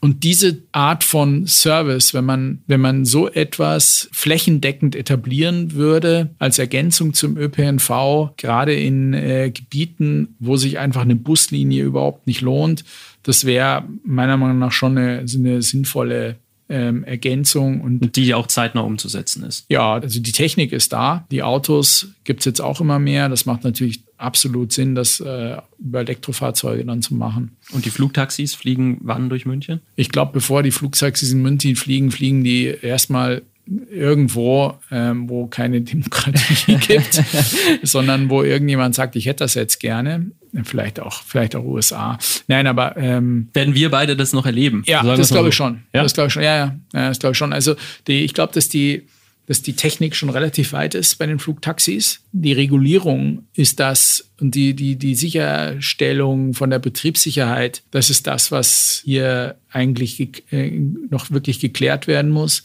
Und 0.00 0.24
diese 0.24 0.62
Art 0.72 1.04
von 1.04 1.46
Service, 1.46 2.14
wenn 2.14 2.24
man, 2.24 2.62
wenn 2.66 2.80
man 2.80 3.04
so 3.04 3.28
etwas 3.28 4.08
flächendeckend 4.12 4.96
etablieren 4.96 5.72
würde, 5.72 6.30
als 6.38 6.58
Ergänzung 6.58 7.12
zum 7.12 7.36
ÖPNV, 7.36 8.36
gerade 8.36 8.74
in 8.74 9.12
äh, 9.12 9.50
Gebieten, 9.50 10.36
wo 10.38 10.56
sich 10.56 10.78
einfach 10.78 11.02
eine 11.02 11.16
Buslinie 11.16 11.84
überhaupt 11.84 12.26
nicht 12.26 12.40
lohnt, 12.40 12.84
das 13.22 13.44
wäre 13.44 13.84
meiner 14.04 14.36
Meinung 14.36 14.58
nach 14.58 14.72
schon 14.72 14.96
eine, 14.96 15.18
eine 15.20 15.62
sinnvolle 15.62 16.36
ähm, 16.68 17.04
Ergänzung 17.04 17.80
und 17.80 18.16
die 18.16 18.34
auch 18.34 18.46
zeitnah 18.46 18.80
umzusetzen 18.80 19.42
ist. 19.44 19.66
Ja, 19.68 19.94
also 19.94 20.20
die 20.20 20.32
Technik 20.32 20.72
ist 20.72 20.92
da. 20.92 21.26
Die 21.30 21.42
Autos 21.42 22.08
gibt 22.24 22.40
es 22.40 22.46
jetzt 22.46 22.60
auch 22.60 22.80
immer 22.80 22.98
mehr. 22.98 23.28
Das 23.28 23.44
macht 23.46 23.64
natürlich 23.64 24.02
absolut 24.16 24.72
Sinn, 24.72 24.94
das 24.94 25.20
äh, 25.20 25.58
über 25.78 26.00
Elektrofahrzeuge 26.00 26.84
dann 26.84 27.02
zu 27.02 27.14
machen. 27.14 27.56
Und 27.72 27.84
die 27.84 27.90
Flugtaxis 27.90 28.54
fliegen 28.54 28.98
wann 29.02 29.28
durch 29.28 29.44
München? 29.44 29.80
Ich 29.96 30.08
glaube, 30.08 30.32
bevor 30.32 30.62
die 30.62 30.70
Flugtaxis 30.70 31.32
in 31.32 31.42
München 31.42 31.76
fliegen, 31.76 32.10
fliegen 32.10 32.44
die 32.44 32.66
erstmal 32.66 33.42
irgendwo, 33.66 34.78
ähm, 34.90 35.28
wo 35.28 35.46
keine 35.46 35.80
Demokratie 35.80 36.76
gibt, 36.86 37.22
sondern 37.82 38.28
wo 38.30 38.42
irgendjemand 38.42 38.94
sagt, 38.94 39.16
ich 39.16 39.26
hätte 39.26 39.44
das 39.44 39.54
jetzt 39.54 39.80
gerne. 39.80 40.30
Vielleicht 40.62 41.00
auch, 41.00 41.22
vielleicht 41.22 41.56
auch 41.56 41.64
USA. 41.64 42.18
Nein, 42.46 42.66
aber 42.66 42.96
ähm, 42.96 43.48
werden 43.54 43.74
wir 43.74 43.90
beide 43.90 44.16
das 44.16 44.32
noch 44.32 44.46
erleben? 44.46 44.84
Ja, 44.86 45.02
das 45.02 45.30
glaube 45.30 45.48
ich 45.48 45.54
schon. 45.54 45.82
Ja? 45.92 46.02
Das 46.02 46.14
glaube 46.14 46.28
ich 46.28 46.32
schon. 46.32 46.42
Ja, 46.42 46.56
ja, 46.56 46.76
ja 46.92 47.08
das 47.08 47.18
glaube 47.18 47.32
ich 47.32 47.38
schon. 47.38 47.52
Also 47.52 47.74
die, 48.06 48.24
ich 48.24 48.34
glaube, 48.34 48.52
dass 48.52 48.68
die 48.68 49.06
dass 49.46 49.62
die 49.62 49.74
Technik 49.74 50.16
schon 50.16 50.30
relativ 50.30 50.72
weit 50.72 50.94
ist 50.94 51.16
bei 51.16 51.26
den 51.26 51.38
Flugtaxis. 51.38 52.22
Die 52.32 52.52
Regulierung 52.52 53.44
ist 53.54 53.78
das 53.78 54.30
und 54.40 54.54
die, 54.54 54.74
die, 54.74 54.96
die 54.96 55.14
Sicherstellung 55.14 56.54
von 56.54 56.70
der 56.70 56.78
Betriebssicherheit, 56.78 57.82
das 57.90 58.08
ist 58.08 58.26
das, 58.26 58.50
was 58.52 59.02
hier 59.04 59.56
eigentlich 59.70 60.44
äh, 60.50 60.70
noch 61.10 61.30
wirklich 61.30 61.60
geklärt 61.60 62.06
werden 62.06 62.30
muss. 62.30 62.64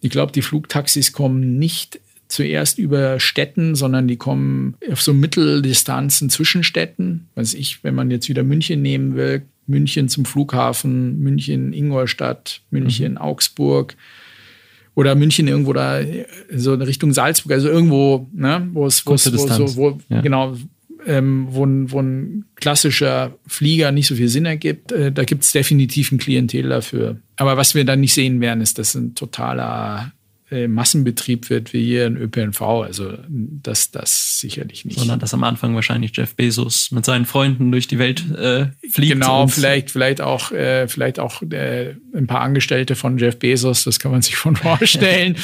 Ich 0.00 0.10
glaube, 0.10 0.32
die 0.32 0.42
Flugtaxis 0.42 1.12
kommen 1.12 1.58
nicht 1.58 2.00
zuerst 2.28 2.78
über 2.78 3.18
Städten, 3.20 3.74
sondern 3.74 4.08
die 4.08 4.16
kommen 4.16 4.76
auf 4.90 5.02
so 5.02 5.12
Mitteldistanzen 5.12 6.30
zwischen 6.30 6.62
Städten. 6.62 7.28
Weiß 7.34 7.54
ich, 7.54 7.82
wenn 7.82 7.94
man 7.94 8.10
jetzt 8.10 8.28
wieder 8.28 8.42
München 8.42 8.82
nehmen 8.82 9.16
will, 9.16 9.42
München 9.66 10.08
zum 10.08 10.24
Flughafen, 10.24 11.18
München, 11.20 11.72
Ingolstadt, 11.72 12.60
München, 12.70 13.12
mhm. 13.12 13.18
Augsburg 13.18 13.96
oder 14.94 15.14
München 15.14 15.48
irgendwo 15.48 15.72
da 15.72 16.00
so 16.54 16.74
in 16.74 16.82
Richtung 16.82 17.12
Salzburg, 17.12 17.52
also 17.52 17.68
irgendwo, 17.68 18.28
ne, 18.32 18.68
wo 18.72 18.86
es, 18.86 19.06
wo, 19.06 19.16
so, 19.16 19.76
wo 19.76 19.98
ja. 20.08 20.20
genau, 20.20 20.56
ähm, 21.06 21.46
wo, 21.50 21.64
ein, 21.64 21.90
wo 21.90 22.00
ein 22.00 22.44
klassischer 22.54 23.38
Flieger 23.46 23.92
nicht 23.92 24.06
so 24.06 24.14
viel 24.14 24.28
Sinn 24.28 24.46
ergibt, 24.46 24.92
äh, 24.92 25.12
da 25.12 25.24
gibt 25.24 25.44
es 25.44 25.52
definitiv 25.52 26.12
ein 26.12 26.18
Klientel 26.18 26.68
dafür. 26.68 27.18
Aber 27.36 27.56
was 27.56 27.74
wir 27.74 27.84
dann 27.84 28.00
nicht 28.00 28.14
sehen 28.14 28.40
werden, 28.40 28.60
ist, 28.60 28.78
dass 28.78 28.94
ein 28.94 29.14
totaler 29.14 30.12
äh, 30.50 30.66
Massenbetrieb 30.66 31.48
wird 31.48 31.72
wie 31.72 31.84
hier 31.84 32.06
in 32.06 32.16
ÖPNV. 32.16 32.60
Also 32.60 33.14
das, 33.28 33.90
das 33.90 34.40
sicherlich 34.40 34.84
nicht. 34.84 34.98
Sondern 34.98 35.20
dass 35.20 35.32
am 35.32 35.44
Anfang 35.44 35.74
wahrscheinlich 35.74 36.16
Jeff 36.16 36.34
Bezos 36.34 36.90
mit 36.90 37.04
seinen 37.04 37.24
Freunden 37.24 37.70
durch 37.70 37.86
die 37.86 37.98
Welt 37.98 38.28
äh, 38.36 38.66
fliegt. 38.90 39.12
Genau, 39.12 39.46
vielleicht, 39.46 39.90
vielleicht 39.90 40.20
auch, 40.20 40.50
äh, 40.50 40.88
vielleicht 40.88 41.20
auch 41.20 41.42
äh, 41.42 41.94
ein 42.14 42.26
paar 42.26 42.40
Angestellte 42.40 42.96
von 42.96 43.18
Jeff 43.18 43.38
Bezos, 43.38 43.84
das 43.84 44.00
kann 44.00 44.10
man 44.10 44.22
sich 44.22 44.36
schon 44.36 44.56
vorstellen. 44.56 45.36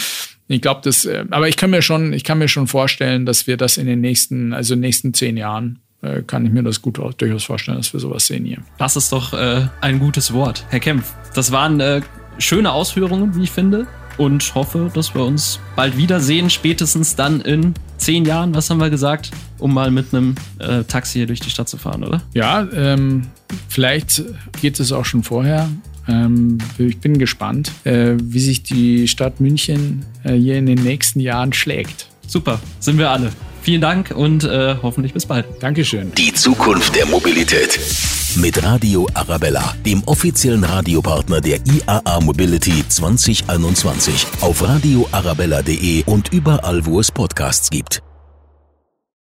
Ich 0.48 0.60
glaube, 0.60 0.80
das, 0.82 1.04
äh, 1.04 1.24
aber 1.30 1.48
ich 1.48 1.56
kann 1.56 1.70
mir 1.70 1.82
schon, 1.82 2.12
ich 2.12 2.24
kann 2.24 2.38
mir 2.38 2.48
schon 2.48 2.66
vorstellen, 2.66 3.26
dass 3.26 3.46
wir 3.46 3.56
das 3.56 3.76
in 3.76 3.86
den 3.86 4.00
nächsten, 4.00 4.52
also 4.52 4.74
in 4.74 4.80
den 4.80 4.88
nächsten 4.88 5.14
zehn 5.14 5.36
Jahren 5.36 5.78
äh, 6.02 6.22
kann 6.22 6.44
ich 6.44 6.52
mir 6.52 6.64
das 6.64 6.82
gut 6.82 6.98
durchaus 6.98 7.44
vorstellen, 7.44 7.76
dass 7.76 7.92
wir 7.92 8.00
sowas 8.00 8.26
sehen 8.26 8.44
hier. 8.44 8.58
Das 8.78 8.96
ist 8.96 9.12
doch 9.12 9.32
ein 9.32 9.98
gutes 10.00 10.32
Wort, 10.32 10.64
Herr 10.70 10.80
Kempf. 10.80 11.12
Das 11.34 11.52
waren 11.52 12.02
schöne 12.38 12.72
Ausführungen, 12.72 13.36
wie 13.36 13.44
ich 13.44 13.50
finde 13.50 13.86
und 14.18 14.55
hoffe, 14.55 14.90
dass 14.92 15.14
wir 15.14 15.24
uns 15.24 15.61
bald 15.74 15.96
wiedersehen, 15.96 16.50
spätestens 16.50 17.16
dann 17.16 17.40
in 17.40 17.74
zehn 17.96 18.24
Jahren, 18.24 18.55
was 18.55 18.70
haben 18.70 18.81
wir 18.81 18.90
gesagt, 18.90 19.31
um 19.59 19.74
mal 19.74 19.90
mit 19.90 20.14
einem 20.14 20.35
äh, 20.59 20.85
Taxi 20.85 21.18
hier 21.18 21.26
durch 21.26 21.40
die 21.40 21.50
Stadt 21.50 21.68
zu 21.68 21.76
fahren, 21.76 22.05
oder? 22.05 22.22
Ja, 22.35 22.66
ähm, 22.72 23.22
vielleicht 23.68 24.22
geht 24.61 24.81
es 24.81 24.92
auch 24.92 25.05
schon 25.05 25.22
vorher. 25.22 25.68
Ähm, 26.09 26.59
ich 26.79 26.98
bin 26.98 27.18
gespannt, 27.18 27.72
äh, 27.85 28.14
wie 28.22 28.40
sich 28.40 28.62
die 28.62 29.09
Stadt 29.09 29.40
München 29.40 30.05
äh, 30.24 30.35
hier 30.35 30.57
in 30.57 30.66
den 30.66 30.83
nächsten 30.83 31.20
Jahren 31.20 31.52
schlägt. 31.52 32.09
Super, 32.26 32.61
sind 32.81 32.98
wir 32.98 33.11
alle. 33.11 33.31
Vielen 33.62 33.81
Dank 33.81 34.12
und 34.14 34.44
äh, 34.44 34.76
hoffentlich 34.83 35.12
bis 35.12 35.26
bald. 35.26 35.46
Dankeschön. 35.61 36.12
Die 36.16 36.33
Zukunft 36.33 36.94
der 36.94 37.07
Mobilität. 37.07 38.15
Mit 38.38 38.62
Radio 38.62 39.09
Arabella, 39.14 39.75
dem 39.87 40.03
offiziellen 40.05 40.62
Radiopartner 40.62 41.40
der 41.40 41.59
IAA 41.64 42.20
Mobility 42.20 42.87
2021. 42.87 44.27
Auf 44.42 44.62
radioarabella.de 44.62 46.05
und 46.05 46.35
überall, 46.35 46.85
wo 46.85 47.01
es 47.01 47.11
Podcasts 47.11 47.70
gibt. 47.70 48.05